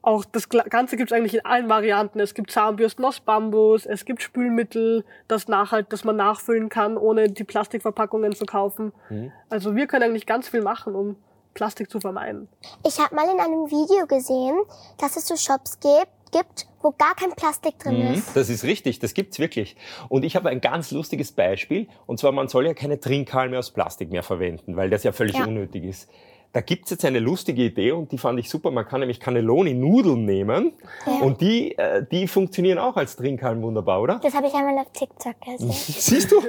auch 0.06 0.24
das 0.24 0.48
Ganze 0.48 0.96
gibt 0.96 1.10
es 1.10 1.16
eigentlich 1.16 1.34
in 1.34 1.44
allen 1.44 1.68
Varianten. 1.68 2.20
Es 2.20 2.32
gibt 2.32 2.52
Zahnbürsten 2.52 3.04
aus 3.04 3.18
Bambus, 3.18 3.86
es 3.86 4.04
gibt 4.04 4.22
Spülmittel, 4.22 5.04
das, 5.26 5.48
nachhalt, 5.48 5.92
das 5.92 6.04
man 6.04 6.14
nachfüllen 6.14 6.68
kann, 6.68 6.96
ohne 6.96 7.28
die 7.28 7.42
Plastikverpackungen 7.42 8.32
zu 8.32 8.46
kaufen. 8.46 8.92
Mhm. 9.10 9.32
Also 9.50 9.74
wir 9.74 9.88
können 9.88 10.04
eigentlich 10.04 10.26
ganz 10.26 10.48
viel 10.48 10.62
machen, 10.62 10.94
um 10.94 11.16
Plastik 11.54 11.90
zu 11.90 11.98
vermeiden. 11.98 12.48
Ich 12.86 13.00
habe 13.00 13.16
mal 13.16 13.24
in 13.24 13.40
einem 13.40 13.68
Video 13.68 14.06
gesehen, 14.06 14.56
dass 14.98 15.16
es 15.16 15.26
so 15.26 15.34
Shops 15.34 15.80
gibt, 15.80 16.12
gibt, 16.30 16.68
wo 16.82 16.92
gar 16.92 17.16
kein 17.16 17.32
Plastik 17.32 17.80
drin 17.80 18.06
mhm, 18.06 18.14
ist. 18.14 18.36
Das 18.36 18.48
ist 18.48 18.62
richtig, 18.62 19.00
das 19.00 19.12
gibt's 19.12 19.40
wirklich. 19.40 19.76
Und 20.08 20.24
ich 20.24 20.36
habe 20.36 20.50
ein 20.50 20.60
ganz 20.60 20.92
lustiges 20.92 21.32
Beispiel. 21.32 21.88
Und 22.06 22.20
zwar, 22.20 22.30
man 22.30 22.46
soll 22.46 22.66
ja 22.66 22.74
keine 22.74 23.00
Trinkhalme 23.00 23.58
aus 23.58 23.72
Plastik 23.72 24.10
mehr 24.10 24.22
verwenden, 24.22 24.76
weil 24.76 24.88
das 24.88 25.02
ja 25.02 25.10
völlig 25.10 25.36
ja. 25.36 25.46
unnötig 25.46 25.82
ist. 25.82 26.08
Da 26.52 26.60
gibt's 26.60 26.90
jetzt 26.90 27.04
eine 27.04 27.18
lustige 27.18 27.64
Idee 27.64 27.92
und 27.92 28.12
die 28.12 28.18
fand 28.18 28.38
ich 28.38 28.48
super. 28.48 28.70
Man 28.70 28.86
kann 28.86 29.00
nämlich 29.00 29.20
Cannelloni-Nudeln 29.20 30.24
nehmen 30.24 30.72
ja. 31.06 31.18
und 31.20 31.40
die, 31.40 31.76
äh, 31.76 32.04
die 32.10 32.26
funktionieren 32.26 32.78
auch 32.78 32.96
als 32.96 33.16
Trinkhalm 33.16 33.62
wunderbar, 33.62 34.00
oder? 34.00 34.20
Das 34.22 34.34
habe 34.34 34.46
ich 34.46 34.54
einmal 34.54 34.78
auf 34.78 34.90
TikTok 34.92 35.40
gesehen. 35.40 35.70
Siehst 35.72 36.32
du? 36.32 36.42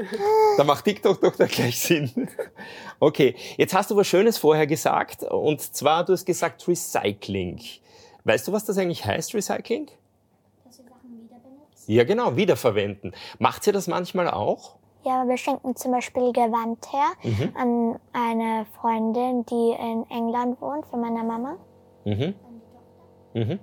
Da 0.57 0.63
macht 0.63 0.85
TikTok 0.85 1.19
doch 1.19 1.35
da 1.35 1.45
gleich 1.45 1.79
Sinn. 1.79 2.29
Okay, 2.99 3.35
jetzt 3.57 3.73
hast 3.73 3.91
du 3.91 3.95
was 3.95 4.07
Schönes 4.07 4.37
vorher 4.37 4.65
gesagt 4.65 5.23
und 5.23 5.61
zwar, 5.61 6.05
du 6.05 6.13
hast 6.13 6.25
gesagt 6.25 6.67
Recycling. 6.67 7.59
Weißt 8.23 8.47
du, 8.47 8.51
was 8.51 8.65
das 8.65 8.77
eigentlich 8.77 9.05
heißt, 9.05 9.33
Recycling? 9.33 9.87
Dass 10.65 10.79
wir 10.79 10.85
Sachen 10.85 11.21
wieder 11.23 11.37
benutzen. 11.39 11.91
Ja, 11.91 12.03
genau, 12.03 12.35
wiederverwenden. 12.35 13.13
Macht 13.39 13.67
ihr 13.67 13.73
das 13.73 13.87
manchmal 13.87 14.29
auch? 14.29 14.75
Ja, 15.07 15.25
wir 15.25 15.37
schenken 15.37 15.73
zum 15.77 15.93
Beispiel 15.93 16.33
Gewand 16.33 16.85
her 16.91 17.07
mhm. 17.23 17.55
an 17.55 17.99
eine 18.11 18.65
Freundin, 18.75 19.45
die 19.45 19.71
in 19.79 20.05
England 20.09 20.59
wohnt, 20.59 20.85
von 20.87 20.99
meiner 20.99 21.23
Mama. 21.23 21.55
Mhm. 22.03 22.33
Mhm. 23.33 23.59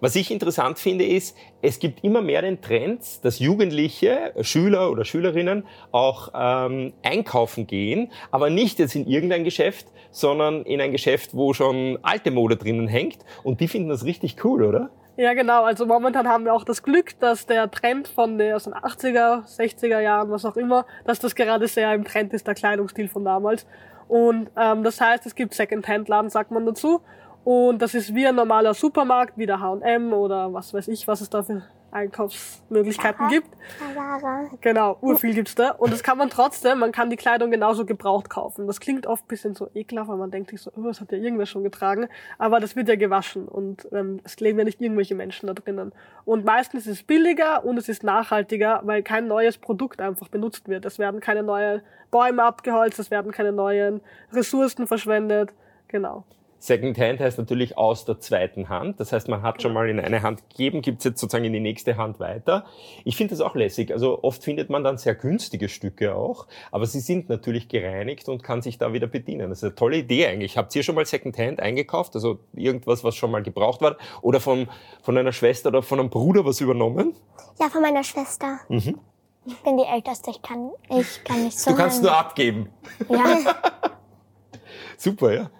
Was 0.00 0.16
ich 0.16 0.32
interessant 0.32 0.80
finde, 0.80 1.04
ist, 1.04 1.36
es 1.62 1.78
gibt 1.78 2.02
immer 2.02 2.22
mehr 2.22 2.42
den 2.42 2.60
Trend, 2.60 3.24
dass 3.24 3.38
Jugendliche, 3.38 4.32
Schüler 4.40 4.90
oder 4.90 5.04
Schülerinnen 5.04 5.64
auch 5.92 6.30
ähm, 6.34 6.92
einkaufen 7.04 7.68
gehen, 7.68 8.10
aber 8.32 8.50
nicht 8.50 8.80
jetzt 8.80 8.96
in 8.96 9.06
irgendein 9.06 9.44
Geschäft, 9.44 9.86
sondern 10.10 10.64
in 10.64 10.80
ein 10.80 10.90
Geschäft, 10.90 11.36
wo 11.36 11.52
schon 11.52 12.00
alte 12.02 12.32
Mode 12.32 12.56
drinnen 12.56 12.88
hängt. 12.88 13.18
Und 13.44 13.60
die 13.60 13.68
finden 13.68 13.90
das 13.90 14.04
richtig 14.04 14.44
cool, 14.44 14.64
oder? 14.64 14.90
Ja, 15.20 15.34
genau. 15.34 15.64
Also 15.64 15.84
momentan 15.84 16.26
haben 16.26 16.46
wir 16.46 16.54
auch 16.54 16.64
das 16.64 16.82
Glück, 16.82 17.18
dass 17.20 17.44
der 17.44 17.70
Trend 17.70 18.08
von 18.08 18.38
den 18.38 18.54
80er, 18.54 19.44
60er 19.54 20.00
Jahren, 20.00 20.30
was 20.30 20.46
auch 20.46 20.56
immer, 20.56 20.86
dass 21.04 21.18
das 21.18 21.34
gerade 21.34 21.68
sehr 21.68 21.92
im 21.92 22.04
Trend 22.04 22.32
ist, 22.32 22.46
der 22.46 22.54
Kleidungsstil 22.54 23.06
von 23.06 23.22
damals. 23.22 23.66
Und 24.08 24.48
ähm, 24.56 24.82
das 24.82 24.98
heißt, 24.98 25.26
es 25.26 25.34
gibt 25.34 25.52
Second-Hand-Laden, 25.52 26.30
sagt 26.30 26.52
man 26.52 26.64
dazu. 26.64 27.02
Und 27.44 27.82
das 27.82 27.92
ist 27.92 28.14
wie 28.14 28.26
ein 28.26 28.34
normaler 28.34 28.72
Supermarkt, 28.72 29.36
wie 29.36 29.44
der 29.44 29.60
H&M 29.60 30.14
oder 30.14 30.54
was 30.54 30.72
weiß 30.72 30.88
ich, 30.88 31.06
was 31.06 31.20
es 31.20 31.28
da 31.28 31.42
für 31.42 31.64
Einkaufsmöglichkeiten 31.92 33.22
Aha. 33.22 33.30
gibt. 33.30 33.48
Aha. 33.96 34.50
Genau, 34.60 34.98
urviel 35.00 35.34
gibt's 35.34 35.54
da. 35.54 35.70
Und 35.70 35.92
das 35.92 36.02
kann 36.02 36.18
man 36.18 36.30
trotzdem, 36.30 36.78
man 36.78 36.92
kann 36.92 37.10
die 37.10 37.16
Kleidung 37.16 37.50
genauso 37.50 37.84
gebraucht 37.84 38.30
kaufen. 38.30 38.66
Das 38.66 38.80
klingt 38.80 39.06
oft 39.06 39.26
bisschen 39.28 39.54
so 39.54 39.68
ekelhaft, 39.74 40.08
weil 40.08 40.16
man 40.16 40.30
denkt 40.30 40.50
sich 40.50 40.60
so, 40.60 40.70
oh, 40.76 40.82
das 40.82 41.00
hat 41.00 41.12
ja 41.12 41.18
irgendwer 41.18 41.46
schon 41.46 41.62
getragen. 41.62 42.08
Aber 42.38 42.60
das 42.60 42.76
wird 42.76 42.88
ja 42.88 42.96
gewaschen 42.96 43.48
und 43.48 43.88
ähm, 43.92 44.20
es 44.24 44.38
leben 44.40 44.58
ja 44.58 44.64
nicht 44.64 44.80
irgendwelche 44.80 45.14
Menschen 45.14 45.46
da 45.46 45.54
drinnen. 45.54 45.92
Und 46.24 46.44
meistens 46.44 46.86
ist 46.86 46.92
es 46.92 47.02
billiger 47.02 47.64
und 47.64 47.76
es 47.78 47.88
ist 47.88 48.02
nachhaltiger, 48.02 48.80
weil 48.84 49.02
kein 49.02 49.26
neues 49.26 49.58
Produkt 49.58 50.00
einfach 50.00 50.28
benutzt 50.28 50.68
wird. 50.68 50.84
Es 50.84 50.98
werden 50.98 51.20
keine 51.20 51.42
neuen 51.42 51.82
Bäume 52.10 52.42
abgeholzt, 52.44 52.98
es 52.98 53.10
werden 53.10 53.32
keine 53.32 53.52
neuen 53.52 54.00
Ressourcen 54.32 54.86
verschwendet. 54.86 55.52
Genau. 55.88 56.24
Secondhand 56.60 57.20
heißt 57.20 57.38
natürlich 57.38 57.78
aus 57.78 58.04
der 58.04 58.20
zweiten 58.20 58.68
Hand. 58.68 59.00
Das 59.00 59.12
heißt, 59.12 59.28
man 59.28 59.40
hat 59.42 59.62
schon 59.62 59.72
mal 59.72 59.88
in 59.88 59.98
eine 59.98 60.22
Hand 60.22 60.46
gegeben, 60.50 60.82
gibt 60.82 60.98
es 60.98 61.04
jetzt 61.04 61.20
sozusagen 61.20 61.46
in 61.46 61.54
die 61.54 61.60
nächste 61.60 61.96
Hand 61.96 62.20
weiter. 62.20 62.66
Ich 63.04 63.16
finde 63.16 63.34
das 63.34 63.40
auch 63.40 63.54
lässig. 63.54 63.92
Also 63.92 64.22
oft 64.22 64.44
findet 64.44 64.68
man 64.68 64.84
dann 64.84 64.98
sehr 64.98 65.14
günstige 65.14 65.70
Stücke 65.70 66.14
auch, 66.14 66.46
aber 66.70 66.84
sie 66.84 67.00
sind 67.00 67.30
natürlich 67.30 67.68
gereinigt 67.68 68.28
und 68.28 68.42
kann 68.42 68.60
sich 68.60 68.76
da 68.76 68.92
wieder 68.92 69.06
bedienen. 69.06 69.48
Das 69.48 69.60
ist 69.60 69.64
eine 69.64 69.74
tolle 69.74 69.96
Idee 69.96 70.26
eigentlich. 70.26 70.58
Habt 70.58 70.76
ihr 70.76 70.82
schon 70.82 70.96
mal 70.96 71.06
Secondhand 71.06 71.60
eingekauft? 71.60 72.14
Also 72.14 72.40
irgendwas, 72.52 73.04
was 73.04 73.16
schon 73.16 73.30
mal 73.30 73.42
gebraucht 73.42 73.80
war? 73.80 73.96
Oder 74.20 74.38
von, 74.38 74.68
von 75.00 75.16
einer 75.16 75.32
Schwester 75.32 75.70
oder 75.70 75.82
von 75.82 75.98
einem 75.98 76.10
Bruder 76.10 76.44
was 76.44 76.60
übernommen? 76.60 77.14
Ja, 77.58 77.70
von 77.70 77.80
meiner 77.80 78.04
Schwester. 78.04 78.60
Mhm. 78.68 78.98
Ich 79.46 79.56
bin 79.62 79.78
die 79.78 79.84
Älteste, 79.84 80.30
ich 80.30 80.42
kann, 80.42 80.70
ich 80.90 81.24
kann 81.24 81.44
nicht 81.44 81.58
so. 81.58 81.70
Du 81.70 81.76
kannst 81.78 82.02
nur 82.02 82.14
abgeben. 82.14 82.68
Ja. 83.08 83.38
Super, 84.98 85.32
ja. 85.32 85.50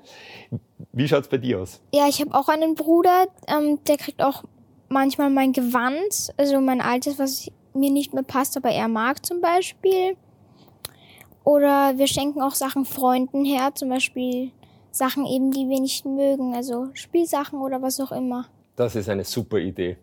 Wie 0.93 1.07
schaut's 1.07 1.29
bei 1.29 1.39
dir 1.39 1.61
aus? 1.61 1.81
Ja, 1.95 2.09
ich 2.09 2.21
habe 2.21 2.35
auch 2.35 2.49
einen 2.49 2.75
Bruder, 2.75 3.29
ähm, 3.47 3.79
der 3.87 3.97
kriegt 3.97 4.23
auch 4.23 4.45
manchmal 4.89 5.31
mein 5.31 5.53
Gewand, 5.53 6.33
also 6.37 6.61
mein 6.61 6.81
altes, 6.81 7.19
was 7.19 7.51
mir 7.75 7.91
nicht 7.91 8.13
mehr 8.13 8.25
passt, 8.25 8.57
aber 8.57 8.71
er 8.71 8.89
mag 8.89 9.25
zum 9.25 9.41
Beispiel. 9.41 10.17
Oder 11.45 11.97
wir 11.97 12.07
schenken 12.07 12.43
auch 12.43 12.55
Sachen 12.55 12.85
Freunden 12.85 13.45
her, 13.45 13.71
zum 13.75 13.89
Beispiel 13.89 14.51
Sachen 14.91 15.25
eben, 15.27 15.53
die 15.53 15.69
wir 15.69 15.81
nicht 15.81 16.05
mögen, 16.05 16.55
also 16.55 16.89
Spielsachen 16.95 17.61
oder 17.61 17.81
was 17.81 18.01
auch 18.01 18.13
immer. 18.13 18.47
Das 18.77 18.97
ist 18.97 19.09
eine 19.09 19.25
super 19.25 19.59
Idee. 19.59 19.99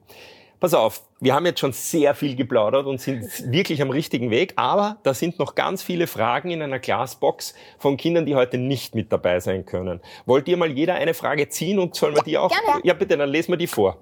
Pass 0.60 0.74
auf, 0.74 1.04
wir 1.20 1.36
haben 1.36 1.46
jetzt 1.46 1.60
schon 1.60 1.72
sehr 1.72 2.16
viel 2.16 2.36
geplaudert 2.36 2.88
und 2.88 3.00
sind 3.00 3.52
wirklich 3.52 3.80
am 3.82 3.92
richtigen 3.92 4.32
Weg, 4.32 4.54
aber 4.56 4.98
da 5.04 5.14
sind 5.14 5.38
noch 5.38 5.54
ganz 5.54 5.84
viele 5.84 6.08
Fragen 6.08 6.50
in 6.50 6.64
einer 6.64 6.80
Glasbox 6.80 7.54
von 7.78 7.96
Kindern, 7.96 8.26
die 8.26 8.34
heute 8.34 8.58
nicht 8.58 8.96
mit 8.96 9.12
dabei 9.12 9.40
sein 9.40 9.68
können. 9.68 10.02
Wollt 10.26 10.48
ihr 10.48 10.58
mal 10.58 10.72
jeder 10.72 10.96
eine 10.96 11.14
Frage 11.14 11.48
ziehen 11.50 11.78
und 11.78 11.96
sollen 11.96 12.16
wir 12.16 12.24
die 12.24 12.40
auch? 12.40 12.50
Gerne. 12.50 12.82
Ja, 12.84 12.96
bitte, 12.96 13.18
dann 13.18 13.30
lesen 13.30 13.52
wir 13.52 13.58
die 13.58 13.68
vor. 13.68 14.02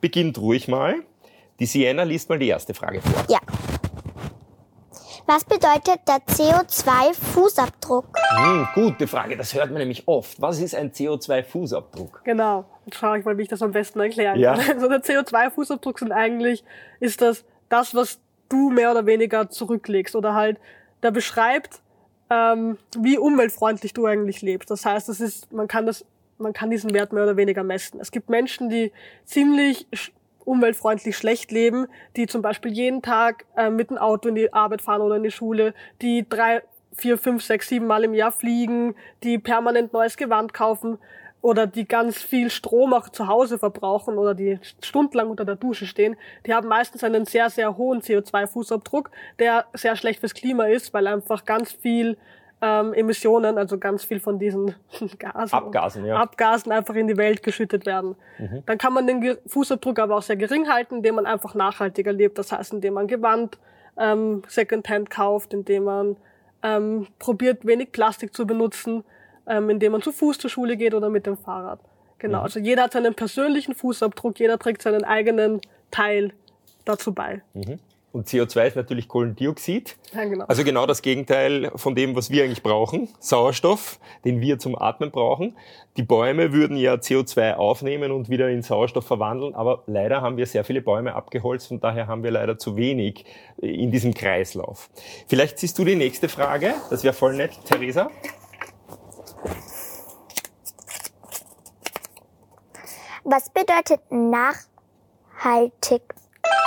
Beginnt 0.00 0.38
ruhig 0.38 0.68
mal. 0.68 0.94
Die 1.58 1.66
Sienna 1.66 2.04
liest 2.04 2.28
mal 2.28 2.38
die 2.38 2.48
erste 2.48 2.72
Frage 2.72 3.00
vor. 3.00 3.24
Ja. 3.28 3.38
Was 5.28 5.44
bedeutet 5.44 6.02
der 6.06 6.18
CO2-Fußabdruck? 6.18 8.04
Hm, 8.36 8.68
gute 8.74 9.08
Frage, 9.08 9.36
das 9.36 9.54
hört 9.54 9.70
man 9.70 9.80
nämlich 9.80 10.06
oft. 10.06 10.40
Was 10.40 10.60
ist 10.60 10.72
ein 10.72 10.92
CO2-Fußabdruck? 10.92 12.22
Genau, 12.22 12.64
jetzt 12.84 12.98
schaue 12.98 13.18
ich 13.18 13.24
mal, 13.24 13.36
wie 13.36 13.42
ich 13.42 13.48
das 13.48 13.60
am 13.60 13.72
besten 13.72 13.98
erklären 13.98 14.38
ja. 14.38 14.54
kann. 14.54 14.76
Also 14.76 14.88
der 14.88 15.02
CO2-Fußabdruck 15.02 15.98
sind 15.98 16.12
eigentlich, 16.12 16.62
ist 17.00 17.20
das 17.22 17.44
das, 17.68 17.92
was 17.96 18.20
du 18.48 18.70
mehr 18.70 18.92
oder 18.92 19.04
weniger 19.06 19.50
zurücklegst 19.50 20.14
oder 20.14 20.34
halt, 20.34 20.60
der 21.02 21.10
beschreibt, 21.10 21.80
ähm, 22.30 22.78
wie 22.96 23.18
umweltfreundlich 23.18 23.92
du 23.94 24.06
eigentlich 24.06 24.42
lebst. 24.42 24.70
Das 24.70 24.86
heißt, 24.86 25.08
das 25.08 25.20
ist, 25.20 25.52
man 25.52 25.66
kann 25.66 25.86
das, 25.86 26.04
man 26.38 26.52
kann 26.52 26.70
diesen 26.70 26.94
Wert 26.94 27.12
mehr 27.12 27.24
oder 27.24 27.36
weniger 27.36 27.64
messen. 27.64 27.98
Es 27.98 28.12
gibt 28.12 28.30
Menschen, 28.30 28.70
die 28.70 28.92
ziemlich 29.24 29.88
umweltfreundlich 30.46 31.16
schlecht 31.16 31.50
leben, 31.50 31.86
die 32.16 32.26
zum 32.26 32.40
Beispiel 32.40 32.72
jeden 32.72 33.02
Tag 33.02 33.44
äh, 33.56 33.68
mit 33.68 33.90
dem 33.90 33.98
Auto 33.98 34.30
in 34.30 34.34
die 34.34 34.52
Arbeit 34.52 34.80
fahren 34.80 35.02
oder 35.02 35.16
in 35.16 35.24
die 35.24 35.30
Schule, 35.30 35.74
die 36.00 36.26
drei, 36.26 36.62
vier, 36.94 37.18
fünf, 37.18 37.44
sechs, 37.44 37.68
sieben 37.68 37.86
Mal 37.86 38.04
im 38.04 38.14
Jahr 38.14 38.32
fliegen, 38.32 38.94
die 39.22 39.38
permanent 39.38 39.92
neues 39.92 40.16
Gewand 40.16 40.54
kaufen 40.54 40.98
oder 41.42 41.66
die 41.66 41.86
ganz 41.86 42.22
viel 42.22 42.48
Strom 42.50 42.94
auch 42.94 43.08
zu 43.08 43.26
Hause 43.26 43.58
verbrauchen 43.58 44.18
oder 44.18 44.34
die 44.34 44.58
stundenlang 44.82 45.28
unter 45.28 45.44
der 45.44 45.56
Dusche 45.56 45.86
stehen, 45.86 46.16
die 46.46 46.54
haben 46.54 46.68
meistens 46.68 47.04
einen 47.04 47.26
sehr, 47.26 47.50
sehr 47.50 47.76
hohen 47.76 48.00
CO2-Fußabdruck, 48.00 49.10
der 49.38 49.66
sehr 49.74 49.96
schlecht 49.96 50.20
fürs 50.20 50.34
Klima 50.34 50.64
ist, 50.64 50.94
weil 50.94 51.06
einfach 51.06 51.44
ganz 51.44 51.72
viel 51.72 52.16
ähm, 52.62 52.94
Emissionen, 52.94 53.58
also 53.58 53.78
ganz 53.78 54.04
viel 54.04 54.20
von 54.20 54.38
diesen 54.38 54.74
Gasen, 55.18 55.56
Abgasen, 55.56 56.04
ja. 56.04 56.16
Abgasen 56.16 56.72
einfach 56.72 56.94
in 56.94 57.06
die 57.06 57.16
Welt 57.16 57.42
geschüttet 57.42 57.86
werden. 57.86 58.16
Mhm. 58.38 58.62
Dann 58.64 58.78
kann 58.78 58.92
man 58.92 59.06
den 59.06 59.36
Fußabdruck 59.46 59.98
aber 59.98 60.16
auch 60.16 60.22
sehr 60.22 60.36
gering 60.36 60.68
halten, 60.68 60.96
indem 60.96 61.16
man 61.16 61.26
einfach 61.26 61.54
nachhaltiger 61.54 62.12
lebt. 62.12 62.38
Das 62.38 62.52
heißt, 62.52 62.72
indem 62.72 62.94
man 62.94 63.06
Gewand 63.06 63.58
ähm, 63.98 64.42
Secondhand 64.48 65.10
kauft, 65.10 65.52
indem 65.52 65.84
man 65.84 66.16
ähm, 66.62 67.06
probiert 67.18 67.66
wenig 67.66 67.92
Plastik 67.92 68.34
zu 68.34 68.46
benutzen, 68.46 69.04
ähm, 69.46 69.70
indem 69.70 69.92
man 69.92 70.02
zu 70.02 70.12
Fuß 70.12 70.38
zur 70.38 70.50
Schule 70.50 70.76
geht 70.76 70.94
oder 70.94 71.10
mit 71.10 71.26
dem 71.26 71.36
Fahrrad. 71.36 71.80
Genau, 72.18 72.38
mhm. 72.38 72.44
also 72.44 72.58
jeder 72.58 72.84
hat 72.84 72.92
seinen 72.92 73.14
persönlichen 73.14 73.74
Fußabdruck, 73.74 74.38
jeder 74.40 74.58
trägt 74.58 74.82
seinen 74.82 75.04
eigenen 75.04 75.60
Teil 75.90 76.32
dazu 76.84 77.12
bei. 77.12 77.42
Mhm. 77.52 77.78
Und 78.16 78.28
CO2 78.28 78.68
ist 78.68 78.76
natürlich 78.76 79.08
Kohlendioxid. 79.08 79.98
Ja, 80.14 80.24
genau. 80.24 80.46
Also 80.46 80.64
genau 80.64 80.86
das 80.86 81.02
Gegenteil 81.02 81.70
von 81.76 81.94
dem, 81.94 82.16
was 82.16 82.30
wir 82.30 82.44
eigentlich 82.44 82.62
brauchen. 82.62 83.10
Sauerstoff, 83.18 84.00
den 84.24 84.40
wir 84.40 84.58
zum 84.58 84.74
Atmen 84.74 85.10
brauchen. 85.10 85.54
Die 85.98 86.02
Bäume 86.02 86.54
würden 86.54 86.78
ja 86.78 86.94
CO2 86.94 87.56
aufnehmen 87.56 88.12
und 88.12 88.30
wieder 88.30 88.48
in 88.48 88.62
Sauerstoff 88.62 89.06
verwandeln, 89.06 89.54
aber 89.54 89.82
leider 89.86 90.22
haben 90.22 90.38
wir 90.38 90.46
sehr 90.46 90.64
viele 90.64 90.80
Bäume 90.80 91.14
abgeholzt 91.14 91.70
und 91.70 91.84
daher 91.84 92.06
haben 92.06 92.22
wir 92.22 92.30
leider 92.30 92.58
zu 92.58 92.78
wenig 92.78 93.26
in 93.58 93.90
diesem 93.90 94.14
Kreislauf. 94.14 94.88
Vielleicht 95.26 95.58
siehst 95.58 95.78
du 95.78 95.84
die 95.84 95.96
nächste 95.96 96.30
Frage. 96.30 96.72
Das 96.88 97.04
wäre 97.04 97.12
voll 97.12 97.36
nett, 97.36 97.50
Theresa. 97.66 98.10
Was 103.24 103.50
bedeutet 103.50 104.00
nachhaltig? 104.10 106.14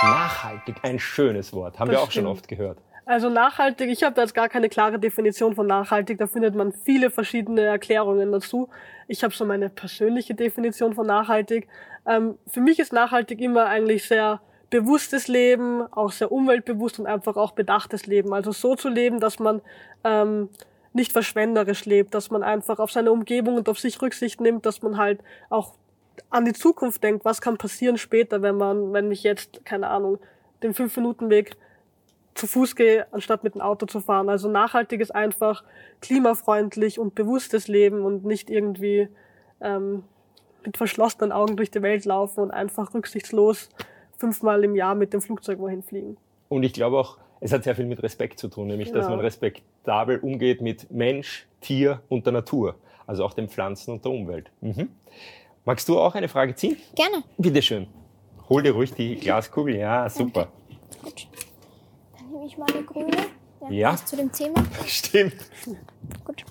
Nachhaltig, 0.02 0.76
ein 0.82 0.98
schönes 0.98 1.52
Wort. 1.52 1.78
Haben 1.78 1.88
Das 1.90 1.96
wir 1.96 2.00
auch 2.00 2.04
schon 2.04 2.22
stimmt. 2.22 2.28
oft 2.28 2.48
gehört. 2.48 2.78
Also 3.06 3.28
nachhaltig, 3.28 3.90
ich 3.90 4.02
habe 4.04 4.14
da 4.14 4.22
jetzt 4.22 4.34
gar 4.34 4.48
keine 4.48 4.68
klare 4.68 4.98
Definition 4.98 5.54
von 5.54 5.66
nachhaltig, 5.66 6.18
da 6.18 6.26
findet 6.28 6.54
man 6.54 6.72
viele 6.72 7.10
verschiedene 7.10 7.62
Erklärungen 7.62 8.30
dazu. 8.30 8.68
Ich 9.08 9.24
habe 9.24 9.34
so 9.34 9.44
meine 9.44 9.68
persönliche 9.68 10.34
Definition 10.34 10.94
von 10.94 11.06
nachhaltig. 11.06 11.66
Ähm, 12.06 12.38
für 12.46 12.60
mich 12.60 12.78
ist 12.78 12.92
nachhaltig 12.92 13.40
immer 13.40 13.66
eigentlich 13.66 14.06
sehr 14.06 14.40
bewusstes 14.70 15.26
Leben, 15.26 15.82
auch 15.92 16.12
sehr 16.12 16.30
umweltbewusst 16.30 17.00
und 17.00 17.06
einfach 17.06 17.36
auch 17.36 17.52
bedachtes 17.52 18.06
Leben. 18.06 18.32
Also 18.32 18.52
so 18.52 18.76
zu 18.76 18.88
leben, 18.88 19.18
dass 19.18 19.40
man 19.40 19.60
ähm, 20.04 20.48
nicht 20.92 21.12
verschwenderisch 21.12 21.84
lebt, 21.86 22.14
dass 22.14 22.30
man 22.30 22.42
einfach 22.44 22.78
auf 22.78 22.92
seine 22.92 23.10
Umgebung 23.10 23.56
und 23.56 23.68
auf 23.68 23.80
sich 23.80 24.00
Rücksicht 24.00 24.40
nimmt, 24.40 24.66
dass 24.66 24.82
man 24.82 24.96
halt 24.96 25.20
auch 25.48 25.74
an 26.30 26.44
die 26.44 26.52
Zukunft 26.52 27.02
denkt, 27.02 27.24
was 27.24 27.40
kann 27.40 27.56
passieren 27.56 27.98
später, 27.98 28.42
wenn 28.42 28.56
man, 28.56 28.92
wenn 28.92 29.10
ich 29.10 29.22
jetzt, 29.22 29.64
keine 29.64 29.88
Ahnung, 29.88 30.18
den 30.62 30.74
Fünf-Minuten-Weg 30.74 31.56
zu 32.34 32.46
Fuß 32.46 32.76
gehe, 32.76 33.06
anstatt 33.12 33.42
mit 33.44 33.54
dem 33.54 33.60
Auto 33.60 33.86
zu 33.86 34.00
fahren. 34.00 34.28
Also 34.28 34.48
nachhaltig 34.48 35.00
ist 35.00 35.14
einfach 35.14 35.64
klimafreundlich 36.00 36.98
und 36.98 37.14
bewusstes 37.14 37.68
Leben 37.68 38.04
und 38.04 38.24
nicht 38.24 38.50
irgendwie 38.50 39.08
ähm, 39.60 40.04
mit 40.64 40.76
verschlossenen 40.76 41.32
Augen 41.32 41.56
durch 41.56 41.70
die 41.70 41.82
Welt 41.82 42.04
laufen 42.04 42.40
und 42.40 42.50
einfach 42.50 42.94
rücksichtslos 42.94 43.68
fünfmal 44.16 44.62
im 44.64 44.76
Jahr 44.76 44.94
mit 44.94 45.12
dem 45.12 45.20
Flugzeug 45.22 45.58
wohin 45.58 45.82
fliegen. 45.82 46.16
Und 46.48 46.62
ich 46.62 46.72
glaube 46.72 46.98
auch, 46.98 47.18
es 47.40 47.52
hat 47.52 47.64
sehr 47.64 47.74
viel 47.74 47.86
mit 47.86 48.02
Respekt 48.02 48.38
zu 48.38 48.48
tun, 48.48 48.66
nämlich 48.66 48.92
dass 48.92 49.06
Genau. 49.06 49.16
man 49.16 49.20
respektabel 49.20 50.18
umgeht 50.18 50.60
mit 50.60 50.90
Mensch, 50.90 51.46
Tier 51.62 52.02
und 52.08 52.26
der 52.26 52.34
Natur, 52.34 52.76
also 53.06 53.24
auch 53.24 53.32
den 53.32 53.48
Pflanzen 53.48 53.92
und 53.92 54.04
der 54.04 54.12
Umwelt. 54.12 54.50
Mhm. 54.60 54.90
Magst 55.70 55.88
du 55.88 56.00
auch 56.00 56.16
eine 56.16 56.26
Frage 56.26 56.52
ziehen? 56.56 56.76
Gerne. 56.96 57.22
Bitte 57.38 57.62
schön. 57.62 57.86
Hol 58.48 58.60
dir 58.60 58.72
ruhig 58.72 58.92
die 58.92 59.14
Glaskugel. 59.14 59.76
Ja, 59.76 60.10
super. 60.10 60.48
Gut. 61.00 61.28
Dann 62.18 62.28
nehme 62.32 62.44
ich 62.44 62.58
mal 62.58 62.66
eine 62.74 62.82
grüne. 62.82 63.16
Ja. 63.68 63.90
passt 63.90 64.08
Zu 64.08 64.16
dem 64.16 64.32
Thema. 64.32 64.64
Stimmt. 64.88 65.36
Gut. 66.24 66.44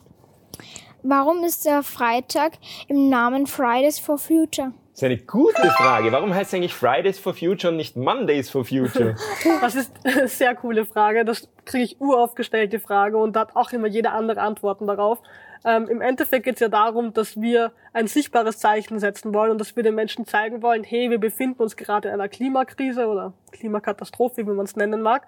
Warum 1.03 1.43
ist 1.43 1.65
der 1.65 1.83
Freitag 1.83 2.53
im 2.87 3.09
Namen 3.09 3.45
Fridays 3.45 3.99
for 3.99 4.17
Future? 4.17 4.71
Das 4.93 5.01
ist 5.01 5.03
eine 5.03 5.17
gute 5.17 5.69
Frage. 5.71 6.13
Warum 6.13 6.33
heißt 6.33 6.53
es 6.53 6.57
eigentlich 6.57 6.73
Fridays 6.73 7.19
for 7.19 7.33
Future 7.33 7.71
und 7.71 7.75
nicht 7.75 7.97
Mondays 7.97 8.49
for 8.49 8.63
Future? 8.63 9.17
Das 9.59 9.75
ist 9.75 9.91
eine 10.05 10.29
sehr 10.29 10.55
coole 10.55 10.85
Frage. 10.85 11.25
Das 11.25 11.49
kriege 11.65 11.83
ich 11.83 11.99
urauf 11.99 12.35
gestellt, 12.35 12.71
die 12.71 12.79
Frage, 12.79 13.17
und 13.17 13.35
da 13.35 13.41
hat 13.41 13.57
auch 13.57 13.73
immer 13.73 13.87
jeder 13.87 14.13
andere 14.13 14.39
Antworten 14.39 14.87
darauf. 14.87 15.19
Ähm, 15.65 15.87
Im 15.89 16.01
Endeffekt 16.01 16.45
geht 16.45 16.55
es 16.55 16.61
ja 16.61 16.69
darum, 16.69 17.13
dass 17.13 17.39
wir 17.39 17.71
ein 17.93 18.07
sichtbares 18.07 18.59
Zeichen 18.59 18.99
setzen 18.99 19.33
wollen 19.33 19.51
und 19.51 19.59
dass 19.59 19.75
wir 19.75 19.83
den 19.83 19.95
Menschen 19.95 20.25
zeigen 20.25 20.61
wollen, 20.61 20.83
hey, 20.83 21.09
wir 21.09 21.19
befinden 21.19 21.61
uns 21.61 21.75
gerade 21.75 22.07
in 22.07 22.13
einer 22.13 22.29
Klimakrise 22.29 23.07
oder 23.07 23.33
Klimakatastrophe, 23.51 24.47
wie 24.47 24.51
man 24.51 24.65
es 24.65 24.75
nennen 24.75 25.01
mag. 25.01 25.27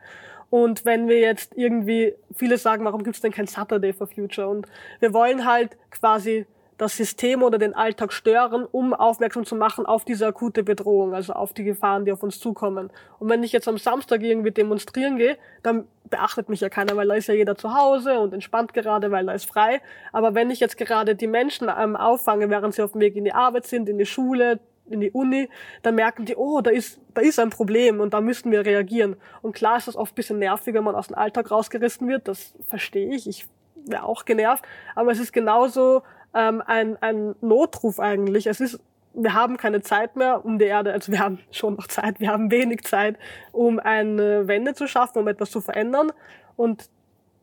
Und 0.50 0.86
wenn 0.86 1.08
wir 1.08 1.20
jetzt 1.20 1.54
irgendwie, 1.56 2.14
viele 2.36 2.58
sagen, 2.58 2.84
warum 2.86 3.04
gibt 3.04 3.16
es 3.16 3.22
denn 3.22 3.32
kein 3.32 3.48
Saturday 3.48 3.94
for 3.94 4.08
Future? 4.08 4.48
Und 4.48 4.68
wir 5.00 5.14
wollen 5.14 5.46
halt 5.46 5.78
quasi 5.90 6.46
das 6.82 6.98
System 6.98 7.44
oder 7.44 7.60
den 7.60 7.76
Alltag 7.76 8.12
stören, 8.12 8.66
um 8.66 8.96
aufmerksam 8.96 9.46
zu 9.46 9.56
machen 9.56 9.86
auf 9.86 10.04
diese 10.04 10.26
akute 10.26 10.64
Bedrohung, 10.64 11.14
also 11.14 11.34
auf 11.34 11.54
die 11.54 11.64
Gefahren, 11.64 12.06
die 12.06 12.12
auf 12.12 12.24
uns 12.24 12.40
zukommen. 12.40 12.90
Und 13.20 13.30
wenn 13.30 13.44
ich 13.44 13.52
jetzt 13.52 13.68
am 13.68 13.78
Samstag 13.78 14.24
irgendwie 14.24 14.50
demonstrieren 14.50 15.18
gehe, 15.18 15.38
dann 15.62 15.88
beachtet 16.10 16.50
mich 16.50 16.60
ja 16.60 16.70
keiner, 16.70 16.98
weil 16.98 17.08
da 17.08 17.14
ist 17.14 17.28
ja 17.28 17.36
jeder 17.36 17.56
zu 17.56 17.76
Hause 17.76 18.20
und 18.20 18.34
entspannt 18.34 18.74
gerade, 18.74 19.12
weil 19.12 19.28
da 19.28 19.34
ist 19.34 19.46
frei. 19.46 19.80
Aber 20.12 20.34
wenn 20.34 20.50
ich 20.50 20.60
jetzt 20.60 20.76
gerade 20.76 21.14
die 21.14 21.28
Menschen 21.28 21.70
ähm, 21.70 21.96
auffange, 21.96 22.50
während 22.50 22.74
sie 22.74 22.82
auf 22.82 22.94
dem 22.94 23.02
Weg 23.02 23.16
in 23.16 23.26
die 23.26 23.34
Arbeit 23.34 23.68
sind, 23.68 23.88
in 23.88 24.00
die 24.00 24.08
Schule, 24.08 24.60
in 24.90 25.02
die 25.02 25.12
Uni, 25.12 25.50
dann 25.84 25.94
merken 25.94 26.26
die, 26.26 26.36
oh, 26.36 26.62
da 26.62 26.72
ist, 26.72 27.00
da 27.14 27.22
ist 27.22 27.38
ein 27.38 27.52
Problem 27.52 28.00
und 28.00 28.16
da 28.16 28.22
müssen 28.22 28.52
wir 28.52 28.66
reagieren. 28.66 29.18
Und 29.44 29.54
klar 29.54 29.78
ist 29.78 29.88
das 29.88 29.96
oft 29.96 30.14
ein 30.14 30.16
bisschen 30.16 30.40
nervig, 30.40 30.74
wenn 30.74 30.84
man 30.84 30.96
aus 30.96 31.10
dem 31.10 31.16
Alltag 31.16 31.52
rausgerissen 31.52 32.08
wird, 32.08 32.28
das 32.28 32.56
verstehe 32.68 33.14
ich, 33.14 33.30
ich 33.30 33.48
wäre 33.86 34.04
auch 34.04 34.26
genervt, 34.26 34.66
aber 34.96 35.12
es 35.12 35.20
ist 35.20 35.32
genauso 35.32 36.02
ähm, 36.34 36.62
ein, 36.66 36.98
ein 37.02 37.36
Notruf 37.42 38.00
eigentlich. 38.00 38.48
Es 38.48 38.60
ist, 38.60 38.80
wir 39.14 39.34
haben 39.34 39.58
keine 39.58 39.82
Zeit 39.82 40.16
mehr, 40.16 40.46
um 40.46 40.58
die 40.60 40.66
Erde, 40.66 40.94
also 40.94 41.12
wir 41.12 41.20
haben 41.20 41.40
schon 41.52 41.76
noch 41.76 41.88
Zeit, 41.88 42.20
wir 42.20 42.32
haben 42.32 42.52
wenig 42.52 42.84
Zeit, 42.84 43.18
um 43.52 43.80
eine 43.80 44.48
Wende 44.48 44.74
zu 44.74 44.88
schaffen, 44.88 45.20
um 45.20 45.28
etwas 45.28 45.52
zu 45.52 45.62
verändern 45.62 46.12
und 46.56 46.90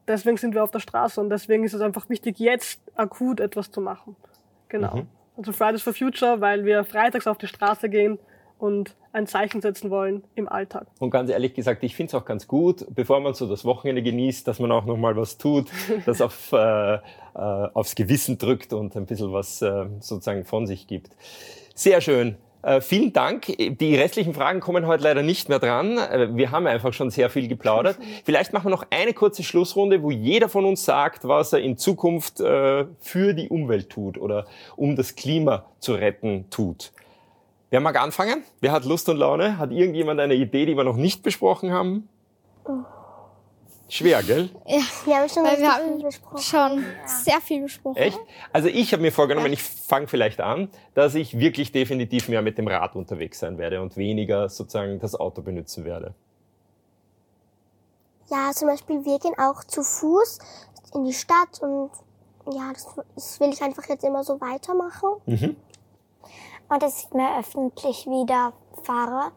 deswegen 0.06 0.36
sind 0.36 0.54
wir 0.54 0.64
auf 0.64 0.70
der 0.70 0.80
Straße 0.80 1.20
und 1.20 1.30
deswegen 1.30 1.64
ist 1.64 1.74
es 1.74 1.80
einfach 1.80 2.08
wichtig, 2.08 2.38
jetzt 2.38 2.80
akut 2.96 3.40
etwas 3.40 3.70
zu 3.70 3.80
machen. 3.80 4.16
Genau. 4.68 5.06
Also 5.36 5.52
Fridays 5.52 5.82
for 5.82 5.92
Future, 5.92 6.40
weil 6.40 6.64
wir 6.64 6.84
freitags 6.84 7.26
auf 7.26 7.38
die 7.38 7.46
Straße 7.46 7.88
gehen 7.88 8.18
und 8.58 8.94
ein 9.12 9.26
Zeichen 9.26 9.60
setzen 9.60 9.90
wollen 9.90 10.24
im 10.34 10.48
Alltag. 10.48 10.86
Und 10.98 11.10
ganz 11.10 11.30
ehrlich 11.30 11.54
gesagt, 11.54 11.82
ich 11.82 11.96
finde 11.96 12.10
es 12.10 12.14
auch 12.14 12.24
ganz 12.24 12.46
gut, 12.46 12.86
bevor 12.94 13.20
man 13.20 13.34
so 13.34 13.46
das 13.46 13.64
Wochenende 13.64 14.02
genießt, 14.02 14.46
dass 14.46 14.58
man 14.58 14.70
auch 14.72 14.84
nochmal 14.84 15.16
was 15.16 15.38
tut, 15.38 15.68
das 16.06 16.20
auf, 16.20 16.52
äh, 16.52 16.94
äh, 16.94 16.98
aufs 17.34 17.94
Gewissen 17.94 18.38
drückt 18.38 18.72
und 18.72 18.96
ein 18.96 19.06
bisschen 19.06 19.32
was 19.32 19.62
äh, 19.62 19.86
sozusagen 20.00 20.44
von 20.44 20.66
sich 20.66 20.86
gibt. 20.86 21.10
Sehr 21.74 22.00
schön. 22.00 22.36
Äh, 22.62 22.80
vielen 22.80 23.12
Dank. 23.12 23.46
Die 23.46 23.94
restlichen 23.94 24.34
Fragen 24.34 24.58
kommen 24.60 24.86
heute 24.86 25.04
leider 25.04 25.22
nicht 25.22 25.48
mehr 25.48 25.60
dran. 25.60 25.96
Äh, 25.96 26.36
Wir 26.36 26.50
haben 26.50 26.66
einfach 26.66 26.92
schon 26.92 27.10
sehr 27.10 27.30
viel 27.30 27.46
geplaudert. 27.46 27.98
Vielleicht 28.24 28.52
machen 28.52 28.66
wir 28.66 28.70
noch 28.70 28.86
eine 28.90 29.14
kurze 29.14 29.44
Schlussrunde, 29.44 30.02
wo 30.02 30.10
jeder 30.10 30.48
von 30.48 30.64
uns 30.64 30.84
sagt, 30.84 31.26
was 31.26 31.52
er 31.52 31.60
in 31.60 31.76
Zukunft 31.76 32.40
äh, 32.40 32.86
für 32.98 33.32
die 33.34 33.48
Umwelt 33.48 33.90
tut 33.90 34.18
oder 34.18 34.46
um 34.76 34.96
das 34.96 35.14
Klima 35.14 35.66
zu 35.78 35.94
retten 35.94 36.50
tut. 36.50 36.92
Wer 37.70 37.80
mag 37.80 38.00
anfangen? 38.00 38.44
Wer 38.60 38.72
hat 38.72 38.84
Lust 38.84 39.08
und 39.08 39.18
Laune? 39.18 39.58
Hat 39.58 39.70
irgendjemand 39.72 40.20
eine 40.20 40.34
Idee, 40.34 40.64
die 40.64 40.76
wir 40.76 40.84
noch 40.84 40.96
nicht 40.96 41.22
besprochen 41.22 41.72
haben? 41.72 42.08
Schwer, 43.90 44.22
gell? 44.22 44.50
Ja, 44.66 44.80
Wir 45.04 45.16
haben 45.16 45.28
schon 45.28 45.44
weil 45.44 45.58
wir 45.58 45.72
haben 45.72 46.10
schon 46.38 46.84
sehr 47.06 47.40
viel 47.40 47.62
besprochen. 47.62 47.96
Echt? 47.96 48.18
Also 48.52 48.68
ich 48.68 48.92
habe 48.92 49.02
mir 49.02 49.12
vorgenommen, 49.12 49.52
ich 49.52 49.62
fange 49.62 50.06
vielleicht 50.08 50.40
an, 50.40 50.68
dass 50.94 51.14
ich 51.14 51.38
wirklich 51.38 51.72
definitiv 51.72 52.28
mehr 52.28 52.42
mit 52.42 52.58
dem 52.58 52.68
Rad 52.68 52.96
unterwegs 52.96 53.38
sein 53.38 53.56
werde 53.56 53.80
und 53.80 53.96
weniger 53.96 54.48
sozusagen 54.48 54.98
das 54.98 55.14
Auto 55.14 55.40
benutzen 55.40 55.84
werde. 55.84 56.14
Ja, 58.30 58.50
zum 58.52 58.68
Beispiel, 58.68 59.04
wir 59.06 59.18
gehen 59.18 59.34
auch 59.38 59.64
zu 59.64 59.82
Fuß 59.82 60.38
in 60.94 61.04
die 61.04 61.14
Stadt 61.14 61.60
und 61.62 61.90
ja, 62.52 62.70
das, 62.72 62.86
das 63.14 63.40
will 63.40 63.50
ich 63.50 63.62
einfach 63.62 63.88
jetzt 63.88 64.04
immer 64.04 64.22
so 64.22 64.38
weitermachen. 64.40 65.56
Und 66.68 66.82
dass 66.82 67.04
ich 67.04 67.10
mehr 67.12 67.38
öffentlich 67.38 68.06
wieder 68.06 68.52
fahre. 68.82 69.32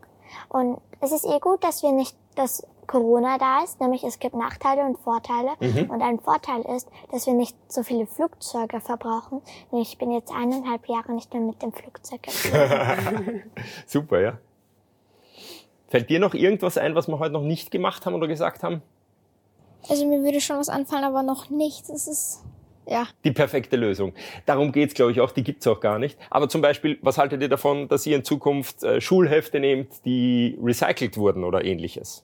Und 0.49 0.79
es 0.99 1.11
ist 1.11 1.25
eh 1.25 1.39
gut, 1.39 1.63
dass 1.63 1.83
wir 1.83 1.91
nicht, 1.91 2.15
dass 2.35 2.65
Corona 2.87 3.37
da 3.37 3.63
ist, 3.63 3.79
nämlich 3.79 4.03
es 4.03 4.19
gibt 4.19 4.35
Nachteile 4.35 4.83
und 4.83 4.97
Vorteile. 4.99 5.51
Und 5.59 6.01
ein 6.01 6.19
Vorteil 6.19 6.61
ist, 6.75 6.89
dass 7.11 7.25
wir 7.25 7.33
nicht 7.33 7.55
so 7.71 7.83
viele 7.83 8.05
Flugzeuge 8.05 8.81
verbrauchen. 8.81 9.41
Ich 9.71 9.97
bin 9.97 10.11
jetzt 10.11 10.31
eineinhalb 10.31 10.87
Jahre 10.87 11.13
nicht 11.13 11.33
mehr 11.33 11.41
mit 11.41 11.61
dem 11.61 11.71
Flugzeug 11.71 12.23
geflogen. 12.23 13.43
Super, 13.87 14.19
ja. 14.19 14.37
Fällt 15.87 16.09
dir 16.09 16.19
noch 16.19 16.33
irgendwas 16.33 16.77
ein, 16.77 16.95
was 16.95 17.07
wir 17.07 17.19
heute 17.19 17.33
noch 17.33 17.43
nicht 17.43 17.71
gemacht 17.71 18.05
haben 18.05 18.15
oder 18.15 18.27
gesagt 18.27 18.63
haben? 18.63 18.81
Also 19.89 20.05
mir 20.05 20.23
würde 20.23 20.41
schon 20.41 20.57
was 20.57 20.69
anfallen, 20.69 21.03
aber 21.03 21.23
noch 21.23 21.49
nichts. 21.49 21.89
Es 21.89 22.07
ist, 22.07 22.43
ja. 22.87 23.07
Die 23.23 23.31
perfekte 23.31 23.75
Lösung. 23.75 24.13
Darum 24.45 24.71
geht's, 24.71 24.93
glaube 24.93 25.11
ich, 25.11 25.21
auch. 25.21 25.31
Die 25.31 25.43
gibt's 25.43 25.65
auch 25.67 25.79
gar 25.79 25.99
nicht. 25.99 26.17
Aber 26.29 26.49
zum 26.49 26.61
Beispiel, 26.61 26.97
was 27.01 27.17
haltet 27.17 27.41
ihr 27.41 27.49
davon, 27.49 27.87
dass 27.87 28.05
ihr 28.05 28.15
in 28.15 28.23
Zukunft 28.23 28.83
äh, 28.83 28.99
Schulhefte 29.01 29.59
nehmt, 29.59 30.05
die 30.05 30.57
recycelt 30.61 31.17
wurden 31.17 31.43
oder 31.43 31.63
ähnliches? 31.63 32.23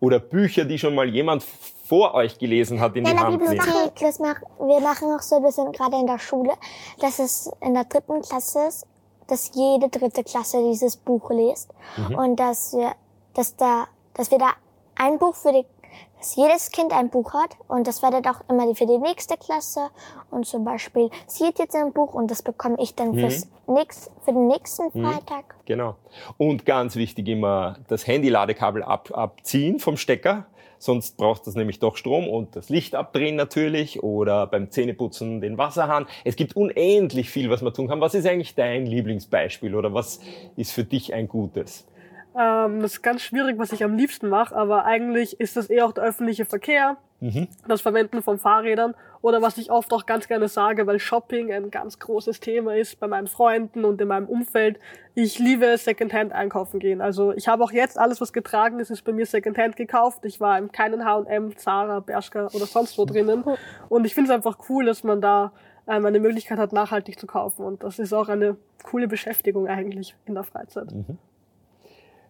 Oder 0.00 0.20
Bücher, 0.20 0.64
die 0.64 0.78
schon 0.78 0.94
mal 0.94 1.08
jemand 1.08 1.42
vor 1.42 2.14
euch 2.14 2.38
gelesen 2.38 2.80
hat, 2.80 2.96
in 2.96 3.04
die 3.04 3.10
Ja, 3.10 3.16
der 3.16 3.26
Hand? 3.26 3.38
Bibliothek. 3.38 3.96
Das 4.00 4.18
mach, 4.18 4.40
wir 4.58 4.80
machen 4.80 5.08
auch 5.14 5.22
so, 5.22 5.42
wir 5.42 5.52
sind 5.52 5.74
gerade 5.76 5.96
in 5.96 6.06
der 6.06 6.18
Schule, 6.18 6.52
dass 7.00 7.18
es 7.18 7.50
in 7.60 7.74
der 7.74 7.84
dritten 7.84 8.20
Klasse 8.22 8.66
ist, 8.68 8.86
dass 9.28 9.50
jede 9.54 9.88
dritte 9.88 10.22
Klasse 10.22 10.62
dieses 10.70 10.96
Buch 10.96 11.30
liest 11.30 11.70
und 12.16 12.36
dass 12.38 12.74
wir, 12.74 12.92
dass 13.34 13.56
da, 13.56 13.86
dass 14.14 14.30
wir 14.30 14.38
da 14.38 14.50
ein 14.94 15.18
Buch 15.18 15.34
für 15.34 15.52
die 15.52 15.64
dass 16.18 16.36
jedes 16.36 16.70
Kind 16.70 16.92
ein 16.92 17.10
Buch 17.10 17.34
hat 17.34 17.56
und 17.68 17.86
das 17.86 18.02
werdet 18.02 18.26
auch 18.26 18.40
immer 18.48 18.74
für 18.74 18.86
die 18.86 18.98
nächste 18.98 19.36
Klasse 19.36 19.90
und 20.30 20.46
zum 20.46 20.64
Beispiel 20.64 21.10
sie 21.26 21.44
hat 21.44 21.58
jetzt 21.58 21.74
ein 21.74 21.92
Buch 21.92 22.14
und 22.14 22.30
das 22.30 22.42
bekomme 22.42 22.76
ich 22.80 22.94
dann 22.94 23.14
fürs 23.14 23.48
nächst, 23.66 24.10
für 24.24 24.32
den 24.32 24.48
nächsten 24.48 24.90
Freitag. 24.90 25.54
Genau. 25.66 25.96
Und 26.38 26.64
ganz 26.66 26.96
wichtig 26.96 27.28
immer 27.28 27.78
das 27.88 28.06
Handy-Ladekabel 28.06 28.82
ab, 28.82 29.10
abziehen 29.12 29.78
vom 29.78 29.96
Stecker. 29.96 30.46
Sonst 30.78 31.16
braucht 31.16 31.46
das 31.46 31.54
nämlich 31.54 31.78
doch 31.78 31.96
Strom 31.96 32.28
und 32.28 32.54
das 32.54 32.68
Licht 32.68 32.94
abdrehen 32.94 33.34
natürlich 33.34 34.02
oder 34.02 34.46
beim 34.46 34.70
Zähneputzen 34.70 35.40
den 35.40 35.56
Wasserhahn. 35.56 36.06
Es 36.24 36.36
gibt 36.36 36.54
unendlich 36.54 37.30
viel, 37.30 37.50
was 37.50 37.62
man 37.62 37.72
tun 37.72 37.88
kann. 37.88 38.00
Was 38.00 38.14
ist 38.14 38.26
eigentlich 38.26 38.54
dein 38.54 38.84
Lieblingsbeispiel 38.84 39.74
oder 39.74 39.94
was 39.94 40.20
ist 40.56 40.72
für 40.72 40.84
dich 40.84 41.14
ein 41.14 41.28
gutes? 41.28 41.86
Ähm, 42.38 42.80
das 42.80 42.94
ist 42.94 43.02
ganz 43.02 43.22
schwierig, 43.22 43.58
was 43.58 43.72
ich 43.72 43.82
am 43.82 43.96
liebsten 43.96 44.28
mache, 44.28 44.54
aber 44.54 44.84
eigentlich 44.84 45.40
ist 45.40 45.56
das 45.56 45.70
eher 45.70 45.86
auch 45.86 45.92
der 45.92 46.04
öffentliche 46.04 46.44
Verkehr, 46.44 46.98
mhm. 47.20 47.48
das 47.66 47.80
Verwenden 47.80 48.22
von 48.22 48.38
Fahrrädern 48.38 48.94
oder 49.22 49.40
was 49.40 49.56
ich 49.56 49.70
oft 49.70 49.90
auch 49.94 50.04
ganz 50.04 50.28
gerne 50.28 50.48
sage, 50.48 50.86
weil 50.86 50.98
Shopping 50.98 51.50
ein 51.50 51.70
ganz 51.70 51.98
großes 51.98 52.40
Thema 52.40 52.76
ist 52.76 53.00
bei 53.00 53.08
meinen 53.08 53.26
Freunden 53.26 53.86
und 53.86 54.00
in 54.02 54.08
meinem 54.08 54.26
Umfeld. 54.26 54.78
Ich 55.14 55.38
liebe 55.38 55.78
Secondhand 55.78 56.32
einkaufen 56.32 56.78
gehen. 56.78 57.00
Also 57.00 57.32
ich 57.32 57.48
habe 57.48 57.64
auch 57.64 57.72
jetzt 57.72 57.98
alles, 57.98 58.20
was 58.20 58.34
getragen 58.34 58.80
ist, 58.80 58.90
ist 58.90 59.02
bei 59.02 59.12
mir 59.12 59.24
Secondhand 59.24 59.76
gekauft. 59.76 60.26
Ich 60.26 60.38
war 60.38 60.58
in 60.58 60.70
keinen 60.70 61.06
H&M, 61.06 61.56
Zara, 61.56 62.00
Bershka 62.00 62.48
oder 62.52 62.66
sonst 62.66 62.98
wo 62.98 63.06
drinnen 63.06 63.44
und 63.88 64.04
ich 64.04 64.14
finde 64.14 64.30
es 64.30 64.36
einfach 64.36 64.58
cool, 64.68 64.84
dass 64.84 65.04
man 65.04 65.22
da 65.22 65.52
ähm, 65.88 66.04
eine 66.04 66.20
Möglichkeit 66.20 66.58
hat, 66.58 66.74
nachhaltig 66.74 67.18
zu 67.18 67.26
kaufen 67.26 67.64
und 67.64 67.82
das 67.82 67.98
ist 67.98 68.12
auch 68.12 68.28
eine 68.28 68.56
coole 68.84 69.08
Beschäftigung 69.08 69.68
eigentlich 69.68 70.14
in 70.26 70.34
der 70.34 70.44
Freizeit. 70.44 70.92
Mhm. 70.92 71.18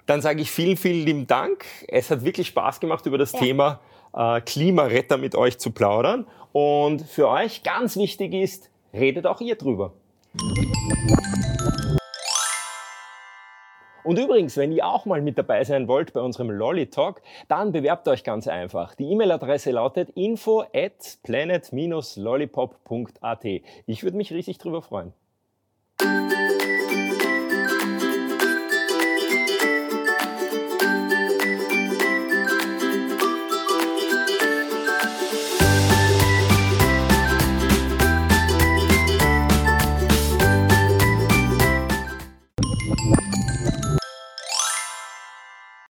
Dann 0.06 0.20
sage 0.20 0.40
ich 0.40 0.50
vielen, 0.52 0.76
vielen 0.76 1.04
lieben 1.04 1.26
Dank. 1.26 1.64
Es 1.88 2.10
hat 2.10 2.24
wirklich 2.24 2.46
Spaß 2.48 2.78
gemacht, 2.78 3.06
über 3.06 3.18
das 3.18 3.32
ja. 3.32 3.40
Thema 3.40 3.80
äh, 4.14 4.40
Klimaretter 4.40 5.18
mit 5.18 5.34
euch 5.34 5.58
zu 5.58 5.72
plaudern. 5.72 6.28
Und 6.52 7.02
für 7.02 7.28
euch 7.28 7.64
ganz 7.64 7.96
wichtig 7.96 8.32
ist, 8.32 8.70
redet 8.94 9.26
auch 9.26 9.40
ihr 9.40 9.56
drüber. 9.56 9.94
Und 14.04 14.20
übrigens, 14.20 14.56
wenn 14.56 14.70
ihr 14.70 14.86
auch 14.86 15.04
mal 15.04 15.20
mit 15.20 15.36
dabei 15.36 15.64
sein 15.64 15.88
wollt 15.88 16.12
bei 16.12 16.20
unserem 16.20 16.52
Lolly 16.52 16.86
Talk, 16.86 17.20
dann 17.48 17.72
bewerbt 17.72 18.06
euch 18.06 18.22
ganz 18.22 18.46
einfach. 18.46 18.94
Die 18.94 19.10
E-Mail-Adresse 19.10 19.72
lautet 19.72 20.10
info 20.10 20.62
at 20.72 21.18
planet-lollipop.at. 21.24 23.44
Ich 23.86 24.04
würde 24.04 24.16
mich 24.16 24.32
riesig 24.32 24.58
drüber 24.58 24.82
freuen. 24.82 25.12